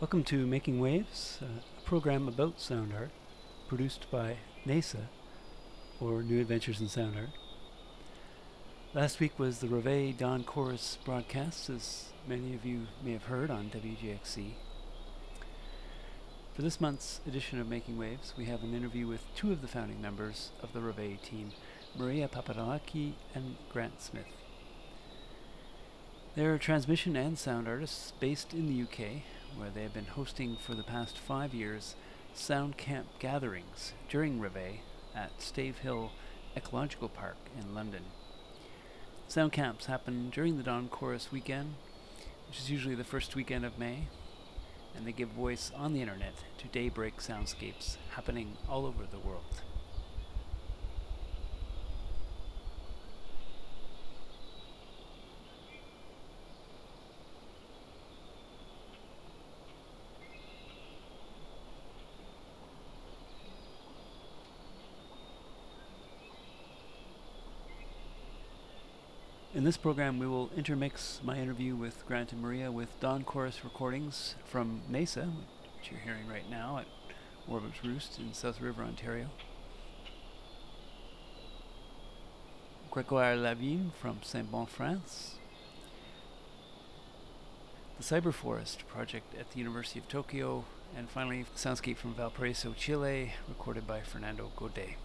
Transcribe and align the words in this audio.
Welcome 0.00 0.22
to 0.24 0.46
Making 0.46 0.78
Waves, 0.78 1.40
uh, 1.42 1.46
a 1.76 1.80
program 1.80 2.28
about 2.28 2.60
sound 2.60 2.92
art, 2.96 3.10
produced 3.66 4.08
by 4.12 4.36
NAISA, 4.64 5.08
or 6.00 6.22
New 6.22 6.40
Adventures 6.40 6.80
in 6.80 6.88
Sound 6.88 7.16
Art. 7.16 7.30
Last 8.94 9.18
week 9.18 9.36
was 9.40 9.58
the 9.58 9.66
Reveille 9.66 10.12
Dawn 10.12 10.44
Chorus 10.44 10.98
broadcast, 11.04 11.68
as 11.68 12.10
many 12.28 12.54
of 12.54 12.64
you 12.64 12.86
may 13.02 13.10
have 13.10 13.24
heard 13.24 13.50
on 13.50 13.70
WGXC. 13.70 14.52
For 16.54 16.62
this 16.62 16.80
month's 16.80 17.20
edition 17.26 17.58
of 17.58 17.68
Making 17.68 17.98
Waves, 17.98 18.34
we 18.38 18.44
have 18.44 18.62
an 18.62 18.74
interview 18.74 19.08
with 19.08 19.26
two 19.34 19.50
of 19.50 19.62
the 19.62 19.68
founding 19.68 20.00
members 20.00 20.52
of 20.62 20.72
the 20.74 20.80
Reveille 20.80 21.18
team, 21.24 21.50
Maria 21.96 22.28
Papadaki 22.28 23.14
and 23.34 23.56
Grant 23.72 24.00
Smith. 24.00 24.26
They're 26.36 26.56
transmission 26.56 27.16
and 27.16 27.36
sound 27.36 27.66
artists 27.66 28.12
based 28.20 28.54
in 28.54 28.68
the 28.68 28.82
UK, 28.82 29.22
where 29.56 29.70
they 29.70 29.82
have 29.82 29.94
been 29.94 30.06
hosting 30.06 30.56
for 30.56 30.74
the 30.74 30.82
past 30.82 31.18
five 31.18 31.54
years 31.54 31.94
sound 32.34 32.76
camp 32.76 33.06
gatherings 33.18 33.92
during 34.08 34.40
Reveille 34.40 34.80
at 35.14 35.40
Stave 35.40 35.78
Hill 35.78 36.12
Ecological 36.56 37.08
Park 37.08 37.36
in 37.58 37.74
London. 37.74 38.02
Sound 39.26 39.52
camps 39.52 39.86
happen 39.86 40.30
during 40.30 40.56
the 40.56 40.62
Dawn 40.62 40.88
Chorus 40.88 41.30
weekend, 41.32 41.74
which 42.46 42.58
is 42.58 42.70
usually 42.70 42.94
the 42.94 43.04
first 43.04 43.36
weekend 43.36 43.64
of 43.64 43.78
May, 43.78 44.08
and 44.96 45.06
they 45.06 45.12
give 45.12 45.28
voice 45.28 45.70
on 45.76 45.92
the 45.92 46.00
internet 46.00 46.34
to 46.58 46.68
daybreak 46.68 47.18
soundscapes 47.18 47.96
happening 48.14 48.56
all 48.68 48.86
over 48.86 49.04
the 49.10 49.18
world. 49.18 49.62
This 69.68 69.76
program, 69.76 70.18
we 70.18 70.26
will 70.26 70.48
intermix 70.56 71.20
my 71.22 71.36
interview 71.36 71.76
with 71.76 72.06
Grant 72.06 72.32
and 72.32 72.40
Maria 72.40 72.72
with 72.72 72.98
Dawn 73.00 73.22
Chorus 73.22 73.62
recordings 73.62 74.34
from 74.46 74.80
NAISA, 74.90 75.26
which 75.26 75.90
you're 75.90 76.00
hearing 76.00 76.26
right 76.26 76.48
now 76.48 76.78
at 76.78 76.86
Warbler's 77.46 77.84
Roost 77.84 78.18
in 78.18 78.32
South 78.32 78.62
River, 78.62 78.82
Ontario. 78.82 79.26
Gregoire 82.90 83.36
Lauvin 83.36 83.92
from 83.92 84.20
Saint 84.22 84.50
Bon, 84.50 84.64
France. 84.64 85.34
The 87.98 88.04
Cyber 88.04 88.32
Forest 88.32 88.88
project 88.88 89.34
at 89.38 89.50
the 89.50 89.58
University 89.58 89.98
of 89.98 90.08
Tokyo, 90.08 90.64
and 90.96 91.10
finally, 91.10 91.44
Soundscape 91.54 91.98
from 91.98 92.14
Valparaiso, 92.14 92.72
Chile, 92.72 93.34
recorded 93.46 93.86
by 93.86 94.00
Fernando 94.00 94.50
Godet. 94.56 94.96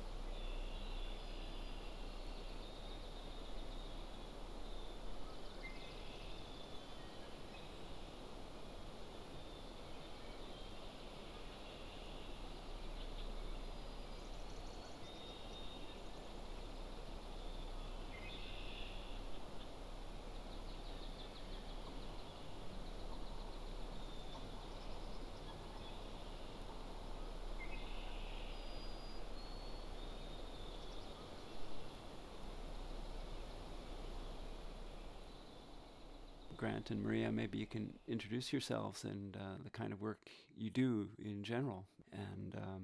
And 36.92 37.02
Maria, 37.02 37.32
maybe 37.32 37.58
you 37.58 37.66
can 37.66 37.94
introduce 38.08 38.52
yourselves 38.52 39.04
and 39.04 39.36
uh, 39.36 39.58
the 39.64 39.70
kind 39.70 39.94
of 39.94 40.02
work 40.02 40.30
you 40.56 40.70
do 40.70 41.10
in 41.18 41.44
general, 41.44 41.86
and 42.12 42.56
um, 42.56 42.84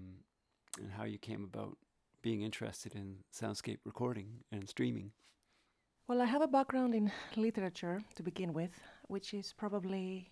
and 0.80 0.92
how 0.92 1.04
you 1.04 1.18
came 1.18 1.44
about 1.44 1.78
being 2.22 2.42
interested 2.42 2.96
in 2.96 3.18
soundscape 3.34 3.80
recording 3.86 4.28
and 4.52 4.68
streaming. 4.68 5.12
Well, 6.08 6.22
I 6.22 6.26
have 6.26 6.42
a 6.42 6.48
background 6.48 6.96
in 6.96 7.12
literature 7.36 8.02
to 8.16 8.24
begin 8.24 8.54
with, 8.54 8.72
which 9.08 9.34
is 9.34 9.54
probably, 9.54 10.32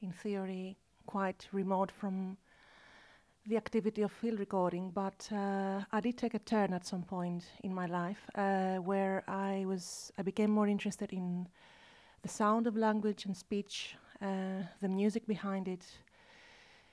in 0.00 0.12
theory, 0.12 0.78
quite 1.06 1.46
remote 1.52 1.90
from 1.90 2.36
the 3.46 3.56
activity 3.56 4.02
of 4.02 4.12
field 4.12 4.38
recording. 4.40 4.90
But 4.90 5.28
uh, 5.32 5.82
I 5.92 6.00
did 6.00 6.16
take 6.16 6.34
a 6.34 6.38
turn 6.38 6.72
at 6.72 6.86
some 6.86 7.02
point 7.02 7.44
in 7.62 7.74
my 7.74 7.86
life 7.86 8.20
uh, 8.34 8.76
where 8.76 9.22
I 9.28 9.64
was 9.66 10.12
I 10.18 10.22
became 10.22 10.50
more 10.50 10.68
interested 10.68 11.12
in 11.12 11.48
the 12.22 12.28
sound 12.28 12.66
of 12.66 12.76
language 12.76 13.24
and 13.26 13.36
speech, 13.36 13.96
uh, 14.20 14.62
the 14.80 14.88
music 14.88 15.26
behind 15.26 15.68
it, 15.68 15.84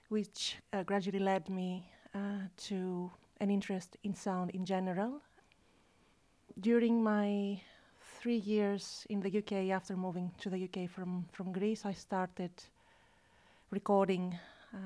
which 0.09 0.57
uh, 0.73 0.83
gradually 0.83 1.19
led 1.19 1.49
me 1.49 1.91
uh, 2.13 2.47
to 2.57 3.11
an 3.39 3.49
interest 3.49 3.97
in 4.03 4.15
sound 4.15 4.51
in 4.51 4.65
general. 4.65 5.21
During 6.59 7.03
my 7.03 7.59
three 8.19 8.37
years 8.37 9.05
in 9.09 9.19
the 9.19 9.37
UK 9.37 9.71
after 9.71 9.95
moving 9.95 10.31
to 10.39 10.49
the 10.49 10.63
UK 10.63 10.89
from, 10.89 11.25
from 11.31 11.51
Greece, 11.51 11.85
I 11.85 11.93
started 11.93 12.51
recording 13.71 14.37
uh, 14.73 14.77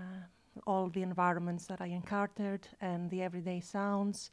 all 0.65 0.89
the 0.89 1.03
environments 1.03 1.67
that 1.67 1.81
I 1.81 1.87
encountered 1.87 2.67
and 2.81 3.09
the 3.09 3.21
everyday 3.21 3.59
sounds. 3.59 4.29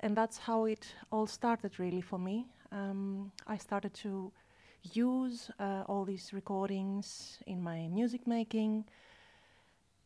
And 0.00 0.16
that's 0.16 0.38
how 0.38 0.66
it 0.66 0.94
all 1.10 1.26
started, 1.26 1.78
really, 1.80 2.00
for 2.00 2.18
me. 2.18 2.46
Um, 2.70 3.32
I 3.46 3.56
started 3.56 3.94
to 3.94 4.30
use 4.82 5.50
uh, 5.58 5.82
all 5.86 6.04
these 6.04 6.32
recordings 6.32 7.38
in 7.46 7.62
my 7.62 7.88
music 7.88 8.26
making. 8.26 8.84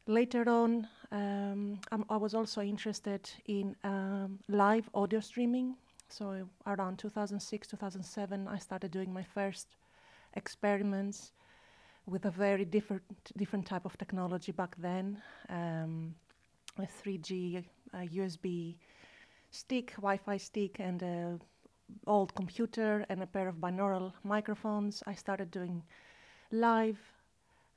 Later 0.06 0.48
on, 0.48 0.88
um, 1.12 1.78
i 2.10 2.16
was 2.16 2.34
also 2.34 2.60
interested 2.60 3.30
in 3.46 3.76
um, 3.84 4.38
live 4.48 4.88
audio 4.94 5.20
streaming. 5.20 5.76
So 6.08 6.48
around 6.66 6.98
2006, 6.98 7.68
2007, 7.68 8.48
I 8.48 8.58
started 8.58 8.90
doing 8.90 9.12
my 9.12 9.22
first 9.22 9.68
experiments 10.34 11.32
with 12.06 12.24
a 12.24 12.30
very 12.30 12.64
different 12.64 13.02
different 13.36 13.66
type 13.66 13.84
of 13.84 13.96
technology 13.96 14.52
back 14.52 14.74
then, 14.76 15.22
um, 15.48 16.14
a 16.78 16.82
3G, 16.82 17.64
a 17.94 18.08
USB 18.08 18.74
stick, 19.50 19.92
Wi-Fi 19.96 20.36
stick, 20.36 20.80
and 20.80 21.02
a 21.02 21.38
old 22.06 22.34
computer 22.34 23.04
and 23.08 23.22
a 23.22 23.26
pair 23.26 23.48
of 23.48 23.56
binaural 23.56 24.12
microphones, 24.24 25.02
I 25.06 25.14
started 25.14 25.50
doing 25.50 25.82
live 26.50 26.98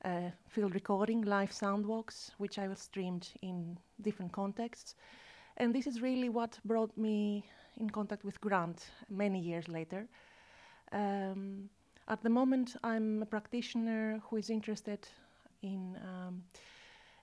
uh, 0.04 0.30
field 0.48 0.74
recording, 0.74 1.22
live 1.22 1.52
sound 1.52 1.86
walks, 1.86 2.30
which 2.38 2.58
I 2.58 2.68
was 2.68 2.78
streamed 2.78 3.28
in 3.42 3.78
different 4.02 4.32
contexts. 4.32 4.94
And 5.56 5.74
this 5.74 5.86
is 5.86 6.02
really 6.02 6.28
what 6.28 6.58
brought 6.64 6.96
me 6.96 7.44
in 7.78 7.90
contact 7.90 8.24
with 8.24 8.40
Grant 8.40 8.90
many 9.08 9.38
years 9.38 9.68
later. 9.68 10.06
Um, 10.92 11.68
at 12.08 12.22
the 12.22 12.30
moment, 12.30 12.76
I'm 12.84 13.22
a 13.22 13.26
practitioner 13.26 14.20
who 14.28 14.36
is 14.36 14.50
interested 14.50 15.08
in 15.62 15.98
um, 16.02 16.44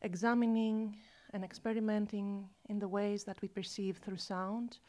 examining 0.01 0.97
and 1.33 1.43
experimenting 1.43 2.49
in 2.69 2.79
the 2.79 2.87
ways 2.87 3.23
that 3.23 3.41
we 3.41 3.47
perceive 3.47 3.97
through 3.97 4.17
sound 4.17 4.79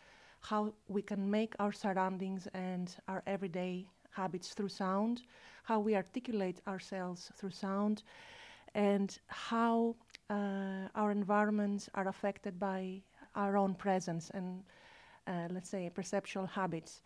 how 0.45 0.75
we 0.89 1.01
can 1.01 1.31
make 1.31 1.55
our 1.59 1.73
surroundings 1.73 2.47
and 2.53 2.95
our 3.09 3.23
everyday 3.27 3.87
habits 4.11 4.53
through 4.53 4.69
sound, 4.69 5.23
how 5.63 5.81
we 5.81 5.97
articulate 5.97 6.61
ourselves 6.69 7.33
through 7.37 7.51
sound, 7.51 8.03
and 8.75 9.19
how 9.29 9.97
uh, 10.29 10.89
our 10.95 11.11
environments 11.11 11.89
are 11.95 12.09
affected 12.09 12.59
by 12.59 13.01
our 13.35 13.57
own 13.57 13.75
presence 13.75 14.31
and, 14.35 14.63
uh, 15.27 15.49
let's 15.51 15.71
say, 15.71 15.91
perceptual 15.95 16.47
habits. 16.47 17.03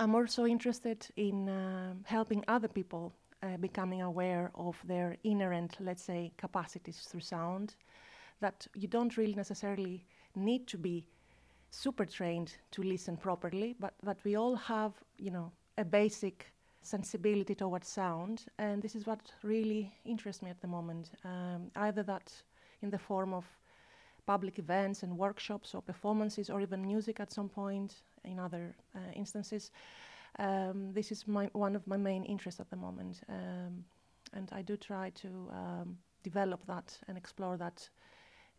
I'm 0.00 0.14
also 0.14 0.44
interested 0.44 1.06
in 1.16 1.48
uh, 1.48 1.94
helping 2.04 2.44
other 2.48 2.68
people 2.68 3.12
uh, 3.42 3.56
becoming 3.58 4.02
aware 4.02 4.50
of 4.56 4.76
their 4.86 5.16
inherent, 5.22 5.76
let's 5.78 6.02
say, 6.02 6.32
capacities 6.36 6.98
through 7.08 7.20
sound, 7.20 7.76
that 8.40 8.66
you 8.74 8.88
don't 8.88 9.16
really 9.16 9.34
necessarily 9.34 10.04
need 10.34 10.66
to 10.66 10.78
be 10.78 11.06
super 11.70 12.04
trained 12.04 12.54
to 12.70 12.82
listen 12.82 13.16
properly, 13.16 13.74
but 13.78 13.94
that 14.02 14.18
we 14.24 14.36
all 14.36 14.56
have, 14.56 14.92
you 15.18 15.30
know, 15.30 15.52
a 15.76 15.84
basic 15.84 16.52
sensibility 16.82 17.54
towards 17.54 17.88
sound, 17.88 18.46
and 18.58 18.82
this 18.82 18.94
is 18.94 19.06
what 19.06 19.32
really 19.42 19.92
interests 20.04 20.42
me 20.42 20.50
at 20.50 20.60
the 20.60 20.66
moment. 20.66 21.10
Um, 21.24 21.70
either 21.76 22.02
that 22.04 22.32
in 22.82 22.90
the 22.90 22.98
form 22.98 23.34
of 23.34 23.44
public 24.26 24.58
events 24.58 25.02
and 25.02 25.16
workshops 25.16 25.74
or 25.74 25.82
performances, 25.82 26.50
or 26.50 26.60
even 26.60 26.82
music 26.82 27.20
at 27.20 27.32
some 27.32 27.48
point 27.48 28.02
in 28.24 28.38
other 28.38 28.76
uh, 28.94 29.12
instances. 29.14 29.70
Um, 30.38 30.92
this 30.92 31.10
is 31.10 31.26
my, 31.26 31.48
one 31.52 31.74
of 31.74 31.86
my 31.86 31.96
main 31.96 32.24
interests 32.24 32.60
at 32.60 32.70
the 32.70 32.76
moment, 32.76 33.22
um, 33.28 33.84
and 34.34 34.50
I 34.52 34.62
do 34.62 34.76
try 34.76 35.10
to 35.10 35.28
um, 35.50 35.98
develop 36.22 36.66
that 36.66 36.98
and 37.08 37.16
explore 37.16 37.56
that 37.56 37.88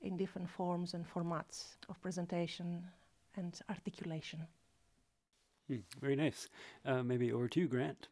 in 0.02 0.18
different 0.18 0.50
forms 0.50 0.94
and 0.94 1.06
formats 1.06 1.78
of 1.90 2.02
presentation 2.02 2.84
and 3.36 3.60
articulation. 3.70 4.48
Mm, 5.70 5.84
very 6.02 6.16
nice. 6.16 6.48
Uh, 6.86 7.04
maybe 7.04 7.32
over 7.32 7.48
to 7.48 7.60
you, 7.60 7.68
Grant. 7.68 8.08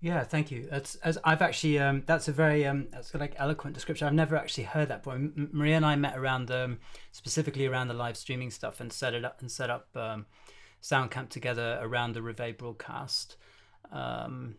Yeah, 0.00 0.22
thank 0.22 0.50
you. 0.50 0.68
That's 0.70 0.96
as 0.96 1.18
I've 1.24 1.40
actually 1.40 1.78
um, 1.78 2.02
that's 2.04 2.28
a 2.28 2.32
very 2.32 2.66
um, 2.66 2.88
that's 2.90 3.14
like 3.14 3.34
eloquent 3.38 3.74
description. 3.74 4.06
I've 4.06 4.12
never 4.12 4.36
actually 4.36 4.64
heard 4.64 4.88
that 4.88 5.02
before. 5.02 5.14
M- 5.14 5.48
Maria 5.52 5.76
and 5.76 5.86
I 5.86 5.96
met 5.96 6.16
around 6.18 6.50
um, 6.50 6.80
specifically 7.12 7.66
around 7.66 7.88
the 7.88 7.94
live 7.94 8.16
streaming 8.16 8.50
stuff 8.50 8.80
and 8.80 8.92
set 8.92 9.14
it 9.14 9.24
up 9.24 9.40
and 9.40 9.50
set 9.50 9.70
up 9.70 9.88
um, 9.96 10.26
Soundcamp 10.82 11.30
together 11.30 11.78
around 11.80 12.12
the 12.12 12.20
Reveille 12.20 12.52
broadcast. 12.52 13.36
Um, 13.90 14.56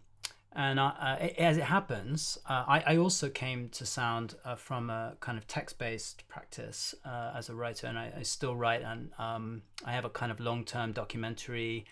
and 0.56 0.80
uh, 0.80 0.94
as 1.38 1.58
it 1.58 1.66
happens, 1.66 2.38
uh, 2.50 2.64
I, 2.66 2.84
I, 2.88 2.98
also 2.98 3.28
came 3.28 3.68
to 3.70 3.86
sound 3.86 4.36
uh, 4.46 4.56
from 4.56 4.90
a 4.90 5.18
kind 5.20 5.38
of 5.38 5.48
text-based 5.48 6.30
practice 6.30 6.96
uh, 7.04 7.34
as 7.36 7.50
a 7.50 7.56
writer, 7.56 7.88
and 7.88 8.00
I, 8.00 8.14
I 8.20 8.24
still 8.24 8.56
write. 8.56 8.82
And 8.82 9.10
um, 9.20 9.64
I 9.84 9.92
have 9.92 10.06
a 10.06 10.10
kind 10.10 10.32
of 10.32 10.40
long-term 10.40 10.94
documentary, 10.94 11.86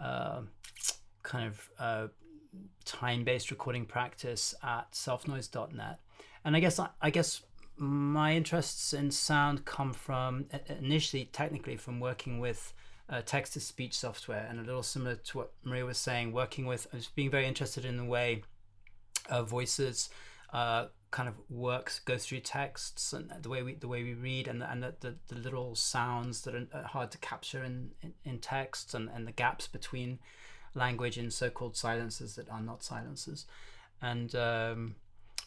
uh, 0.00 0.42
kind 1.24 1.48
of 1.48 1.70
uh, 1.80 2.06
time-based 2.84 3.50
recording 3.50 3.84
practice 3.84 4.54
at 4.62 4.92
selfnoise.net. 4.92 5.98
And 6.44 6.54
I 6.54 6.60
guess 6.60 6.78
I 7.02 7.10
guess 7.10 7.42
my 7.76 8.36
interests 8.36 8.92
in 8.92 9.10
sound 9.10 9.64
come 9.64 9.92
from 9.92 10.46
initially, 10.68 11.24
technically, 11.32 11.76
from 11.76 11.98
working 11.98 12.38
with 12.38 12.72
uh, 13.08 13.22
text 13.24 13.54
to 13.54 13.60
speech 13.60 13.94
software, 13.94 14.46
and 14.48 14.58
a 14.58 14.62
little 14.62 14.82
similar 14.82 15.16
to 15.16 15.38
what 15.38 15.52
Maria 15.64 15.84
was 15.84 15.98
saying, 15.98 16.32
working 16.32 16.66
with, 16.66 16.86
I 16.92 16.96
was 16.96 17.06
being 17.06 17.30
very 17.30 17.46
interested 17.46 17.84
in 17.84 17.96
the 17.96 18.04
way 18.04 18.42
uh, 19.28 19.42
voices 19.42 20.10
uh, 20.52 20.86
kind 21.10 21.28
of 21.28 21.34
works, 21.48 22.00
go 22.00 22.18
through 22.18 22.40
texts, 22.40 23.12
and 23.12 23.30
the 23.42 23.48
way 23.48 23.62
we 23.62 23.74
the 23.74 23.88
way 23.88 24.02
we 24.02 24.14
read, 24.14 24.48
and 24.48 24.62
and 24.62 24.82
the, 24.82 24.94
the, 25.00 25.14
the 25.28 25.36
little 25.36 25.74
sounds 25.74 26.42
that 26.42 26.54
are 26.54 26.82
hard 26.84 27.10
to 27.10 27.18
capture 27.18 27.64
in, 27.64 27.90
in, 28.02 28.12
in 28.24 28.38
texts, 28.38 28.94
and, 28.94 29.08
and 29.08 29.26
the 29.26 29.32
gaps 29.32 29.66
between 29.68 30.18
language 30.74 31.16
and 31.16 31.32
so-called 31.32 31.76
silences 31.76 32.34
that 32.36 32.48
are 32.50 32.60
not 32.60 32.82
silences, 32.82 33.46
and 34.02 34.34
um, 34.34 34.96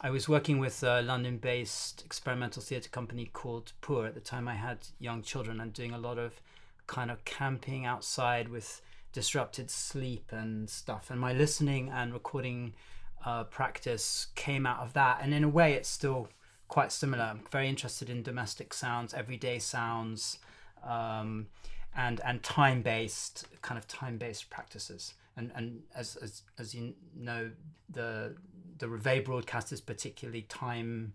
I 0.00 0.10
was 0.10 0.28
working 0.28 0.58
with 0.58 0.82
a 0.82 1.00
London-based 1.00 2.02
experimental 2.04 2.60
theatre 2.60 2.90
company 2.90 3.30
called 3.32 3.72
Poor. 3.80 4.06
at 4.06 4.14
the 4.14 4.20
time. 4.20 4.48
I 4.48 4.54
had 4.54 4.78
young 4.98 5.22
children 5.22 5.60
and 5.60 5.72
doing 5.72 5.92
a 5.92 5.98
lot 5.98 6.18
of 6.18 6.40
kind 6.92 7.10
of 7.10 7.24
camping 7.24 7.86
outside 7.86 8.48
with 8.50 8.82
disrupted 9.14 9.70
sleep 9.70 10.30
and 10.30 10.68
stuff. 10.68 11.10
And 11.10 11.18
my 11.18 11.32
listening 11.32 11.88
and 11.88 12.12
recording 12.12 12.74
uh, 13.24 13.44
practice 13.44 14.26
came 14.34 14.66
out 14.66 14.80
of 14.80 14.92
that. 14.92 15.20
And 15.22 15.32
in 15.32 15.42
a 15.42 15.48
way, 15.48 15.72
it's 15.72 15.88
still 15.88 16.28
quite 16.68 16.92
similar. 16.92 17.24
I'm 17.24 17.40
very 17.50 17.66
interested 17.66 18.10
in 18.10 18.22
domestic 18.22 18.74
sounds, 18.74 19.14
everyday 19.14 19.58
sounds, 19.58 20.38
um, 20.86 21.46
and 21.96 22.20
and 22.26 22.42
time 22.42 22.82
based 22.82 23.46
kind 23.62 23.78
of 23.78 23.88
time 23.88 24.18
based 24.18 24.50
practices. 24.50 25.14
And 25.34 25.50
and 25.54 25.80
as, 25.96 26.16
as 26.16 26.42
as 26.58 26.74
you 26.74 26.92
know, 27.16 27.50
the 27.88 28.36
the 28.76 28.88
Reveille 28.88 29.22
broadcast 29.22 29.72
is 29.72 29.80
particularly 29.80 30.42
time 30.42 31.14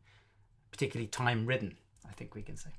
particularly 0.71 1.07
time 1.07 1.45
ridden. 1.45 1.77
I 2.09 2.13
think 2.13 2.33
we 2.33 2.41
can 2.41 2.57
say. 2.57 2.71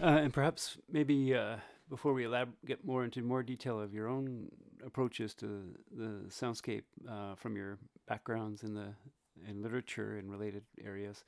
Uh, 0.00 0.24
and 0.24 0.32
perhaps 0.32 0.76
maybe 0.90 1.34
uh, 1.34 1.56
before 1.90 2.14
we 2.14 2.24
elab- 2.24 2.54
get 2.64 2.84
more 2.84 3.04
into 3.04 3.20
more 3.22 3.42
detail 3.42 3.80
of 3.80 3.92
your 3.92 4.08
own 4.08 4.48
approaches 4.86 5.34
to 5.34 5.74
the 5.94 6.24
soundscape 6.28 6.84
uh, 7.08 7.34
from 7.34 7.56
your 7.56 7.78
backgrounds 8.08 8.62
in 8.62 8.74
the 8.74 8.94
in 9.48 9.62
literature 9.62 10.16
and 10.18 10.30
related 10.30 10.62
areas, 10.84 11.24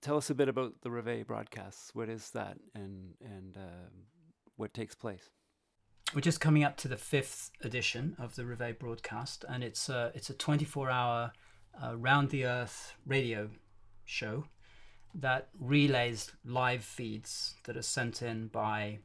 tell 0.00 0.16
us 0.16 0.30
a 0.30 0.34
bit 0.34 0.48
about 0.48 0.74
the 0.82 0.90
Reveille 0.90 1.24
broadcasts. 1.24 1.94
What 1.94 2.08
is 2.08 2.30
that, 2.30 2.56
and 2.74 3.14
and 3.20 3.56
uh, 3.56 3.88
what 4.56 4.74
takes 4.74 4.94
place? 4.94 5.30
We're 6.14 6.20
just 6.20 6.40
coming 6.40 6.64
up 6.64 6.76
to 6.78 6.88
the 6.88 6.96
fifth 6.96 7.50
edition 7.62 8.16
of 8.18 8.34
the 8.34 8.44
Reveille 8.44 8.74
broadcast, 8.74 9.44
and 9.48 9.62
it's 9.62 9.88
a 9.88 10.12
it's 10.14 10.30
a 10.30 10.34
24-hour 10.34 11.32
uh, 11.82 11.96
round 11.96 12.30
the 12.30 12.46
earth 12.46 12.94
radio 13.06 13.48
show 14.04 14.44
that 15.14 15.48
relays 15.58 16.32
live 16.44 16.84
feeds 16.84 17.54
that 17.64 17.76
are 17.76 17.82
sent 17.82 18.22
in 18.22 18.48
by 18.48 18.98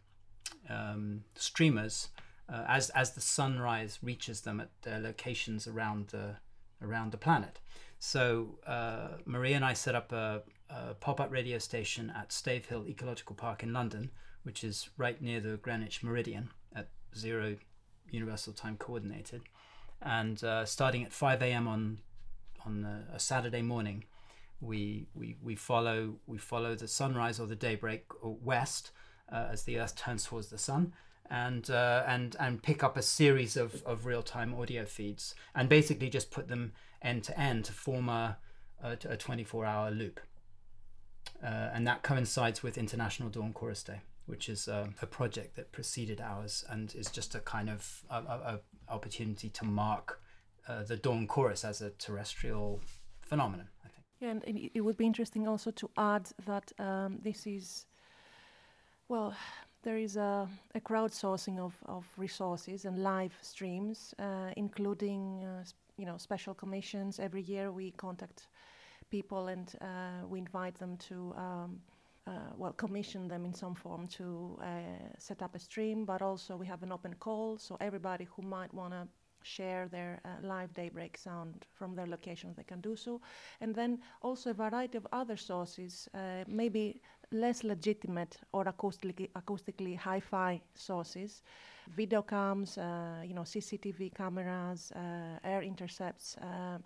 um, 0.70 1.24
streamers 1.36 2.10
uh, 2.50 2.64
as 2.68 2.90
as 2.92 3.12
the 3.12 3.22
sunrise 3.22 4.00
reaches 4.02 4.42
them 4.42 4.60
at 4.60 4.70
their 4.82 5.00
locations 5.00 5.68
around 5.68 6.08
the 6.10 6.36
around 6.82 7.12
the 7.12 7.18
planet. 7.18 7.60
So 8.00 8.60
uh, 8.66 9.10
Maria 9.26 9.56
and 9.56 9.66
I 9.66 9.74
set 9.74 9.96
up 9.96 10.12
a, 10.12 10.44
a 10.70 10.94
pop-up 10.94 11.32
radio 11.32 11.58
station 11.58 12.14
at 12.16 12.30
Stavehill 12.30 12.88
Ecological 12.88 13.36
Park 13.36 13.64
in 13.64 13.74
London, 13.74 14.12
which 14.44 14.64
is 14.64 14.90
right 14.98 15.20
near 15.20 15.40
the 15.40 15.58
Greenwich 15.58 16.04
Meridian 16.04 16.52
at 16.76 16.90
zero 17.16 17.58
Universal 18.12 18.54
Time 18.54 18.78
Coordinated, 18.78 19.42
and 20.02 20.44
uh, 20.44 20.64
starting 20.64 21.04
at 21.04 21.12
5 21.12 21.42
a.m. 21.42 21.68
on 21.68 21.98
on 22.66 22.84
a, 22.86 23.16
a 23.16 23.20
Saturday 23.20 23.62
morning, 23.62 24.04
we, 24.62 25.08
we 25.16 25.36
we 25.42 25.56
follow 25.56 26.16
we 26.28 26.38
follow 26.38 26.76
the 26.76 26.88
sunrise 26.88 27.40
or 27.40 27.48
the 27.48 27.56
daybreak 27.56 28.06
west 28.22 28.92
uh, 29.32 29.48
as 29.52 29.64
the 29.64 29.80
Earth 29.80 29.96
turns 29.96 30.26
towards 30.26 30.48
the 30.50 30.58
sun, 30.58 30.94
and 31.30 31.70
uh, 31.70 32.04
and 32.08 32.36
and 32.40 32.64
pick 32.64 32.84
up 32.84 32.98
a 32.98 33.02
series 33.02 33.58
of, 33.58 33.84
of 33.84 34.06
real 34.06 34.24
time 34.24 34.54
audio 34.54 34.86
feeds, 34.86 35.36
and 35.56 35.70
basically 35.70 36.10
just 36.10 36.32
put 36.32 36.48
them 36.48 36.74
end 37.02 37.24
to 37.24 37.40
end 37.40 37.66
to 37.66 37.74
form 37.74 38.10
a 38.10 38.38
a 38.84 38.96
24 38.96 39.66
hour 39.66 39.92
loop, 39.92 40.20
uh, 41.44 41.70
and 41.74 41.88
that 41.88 42.04
coincides 42.04 42.62
with 42.62 42.78
International 42.78 43.30
Dawn 43.30 43.54
Chorus 43.54 43.84
Day, 43.84 44.02
which 44.28 44.50
is 44.50 44.68
uh, 44.68 44.88
a 45.02 45.06
project 45.08 45.56
that 45.56 45.72
preceded 45.72 46.22
ours 46.22 46.64
and 46.70 46.94
is 46.96 47.10
just 47.10 47.34
a 47.36 47.40
kind 47.40 47.70
of 47.70 48.04
a, 48.10 48.18
a, 48.18 48.20
a 48.20 48.94
opportunity 48.94 49.50
to 49.50 49.66
mark 49.66 50.22
uh, 50.68 50.84
the 50.84 50.98
dawn 50.98 51.28
chorus 51.28 51.64
as 51.66 51.82
a 51.82 51.90
terrestrial 51.92 52.82
phenomenon. 53.22 53.68
I 53.84 53.90
think. 53.90 54.04
Yeah, 54.20 54.30
and 54.30 54.70
it 54.74 54.82
would 54.82 54.98
be 54.98 55.06
interesting 55.06 55.48
also 55.48 55.72
to 55.72 55.90
add 55.98 56.30
that 56.46 56.72
um, 56.80 57.20
this 57.24 57.48
is 57.48 57.86
well, 59.08 59.34
there 59.84 59.98
is 59.98 60.18
a, 60.18 60.48
a 60.76 60.80
crowdsourcing 60.80 61.60
of, 61.60 61.76
of 61.86 62.06
resources 62.18 62.86
and 62.86 63.00
live 63.00 63.34
streams, 63.42 64.14
uh, 64.20 64.52
including 64.58 65.44
uh, 65.44 65.64
you 65.98 66.06
know 66.06 66.18
special 66.18 66.54
commissions. 66.54 67.20
Every 67.20 67.42
year 67.42 67.72
we 67.72 67.92
contact 67.92 68.48
people 69.10 69.48
and 69.48 69.74
uh, 69.82 70.28
we 70.28 70.40
invite 70.40 70.76
them 70.76 70.98
to 70.98 71.34
um, 71.38 71.80
uh, 72.28 72.32
well 72.58 72.74
commission 72.74 73.28
them 73.28 73.46
in 73.46 73.54
some 73.54 73.76
form 73.76 74.08
to 74.08 74.60
uh, 74.62 74.66
set 75.18 75.42
up 75.42 75.56
a 75.56 75.60
stream. 75.60 76.06
But 76.06 76.22
also 76.22 76.58
we 76.58 76.66
have 76.66 76.84
an 76.84 76.92
open 76.92 77.14
call, 77.16 77.58
so 77.58 77.78
everybody 77.80 78.28
who 78.36 78.42
might 78.42 78.74
want 78.74 78.94
to 78.94 79.08
share 79.44 79.88
their 79.88 80.20
uh, 80.26 80.46
live 80.46 80.74
daybreak 80.74 81.18
sound 81.18 81.66
from 81.74 81.96
their 81.96 82.08
locations, 82.08 82.56
they 82.56 82.64
can 82.64 82.82
do 82.82 82.96
so. 82.96 83.22
And 83.62 83.74
then 83.74 84.00
also 84.22 84.50
a 84.50 84.54
variety 84.54 84.98
of 84.98 85.08
other 85.12 85.38
sources, 85.38 86.10
uh, 86.14 86.44
maybe 86.48 87.02
less 87.32 87.64
legitimate 87.64 88.38
or 88.54 88.66
acoustically, 88.66 89.30
acoustically 89.32 89.98
hi-fi 89.98 90.62
sources, 90.74 91.42
video 91.96 92.22
cams, 92.22 92.78
uh, 92.78 93.22
you 93.26 93.34
know, 93.34 93.42
CCTV 93.42 94.14
cameras, 94.16 94.92
uh, 94.96 95.40
air 95.44 95.62
intercepts, 95.62 96.38
uh, 96.38 96.78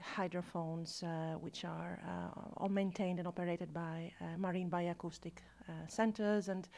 hydrophones, 0.00 1.02
uh, 1.02 1.36
which 1.40 1.64
are 1.64 1.98
uh, 2.06 2.40
all 2.58 2.68
maintained 2.68 3.18
and 3.18 3.26
operated 3.26 3.72
by 3.72 4.12
uh, 4.20 4.36
marine 4.36 4.70
bioacoustic 4.70 5.38
centers, 5.88 6.48
and 6.48 6.68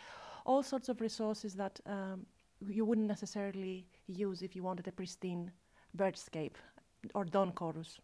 all 0.47 0.63
sorts 0.63 0.89
of 0.89 1.01
resources 1.01 1.55
that 1.55 1.79
um, 1.87 2.25
you 2.67 2.85
wouldn't 2.85 3.07
necessarily 3.07 3.87
use 4.07 4.43
if 4.43 4.57
you 4.57 4.63
wanted 4.63 4.87
a 4.89 4.93
pristine 4.93 5.51
birdscape 5.97 6.55
or 7.15 7.25
dawn 7.25 7.53
chorus 7.53 7.99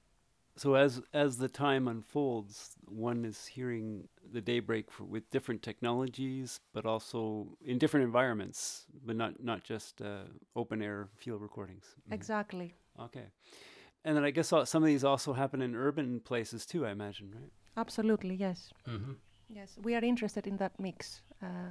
so 0.56 0.75
as 0.75 1.02
as 1.12 1.38
the 1.38 1.49
time 1.49 1.88
unfolds, 1.88 2.76
one 2.87 3.25
is 3.25 3.46
hearing 3.46 4.08
the 4.32 4.40
daybreak 4.40 4.90
for, 4.90 5.04
with 5.04 5.28
different 5.30 5.62
technologies, 5.62 6.61
but 6.73 6.87
also 6.87 7.49
in 7.64 7.78
different 7.78 8.04
environments, 8.04 8.87
but 9.04 9.16
not 9.16 9.42
not 9.42 9.64
just 9.64 10.00
uh, 10.00 10.25
open 10.54 10.82
air 10.82 11.08
field 11.16 11.42
recordings. 11.42 11.84
Mm-hmm. 11.84 12.14
Exactly. 12.14 12.75
Okay, 13.00 13.26
and 14.04 14.16
then 14.16 14.25
I 14.25 14.30
guess 14.30 14.49
some 14.49 14.82
of 14.82 14.87
these 14.87 15.04
also 15.04 15.32
happen 15.32 15.61
in 15.61 15.75
urban 15.75 16.20
places 16.20 16.66
too. 16.66 16.87
I 16.87 16.90
imagine, 16.90 17.32
right? 17.34 17.52
Absolutely, 17.76 18.37
yes. 18.37 18.73
Mm-hmm. 18.88 19.12
Yes, 19.49 19.76
we 19.82 19.94
are 19.94 20.04
interested 20.04 20.46
in 20.46 20.56
that 20.58 20.78
mix. 20.78 21.23
Uh, 21.42 21.70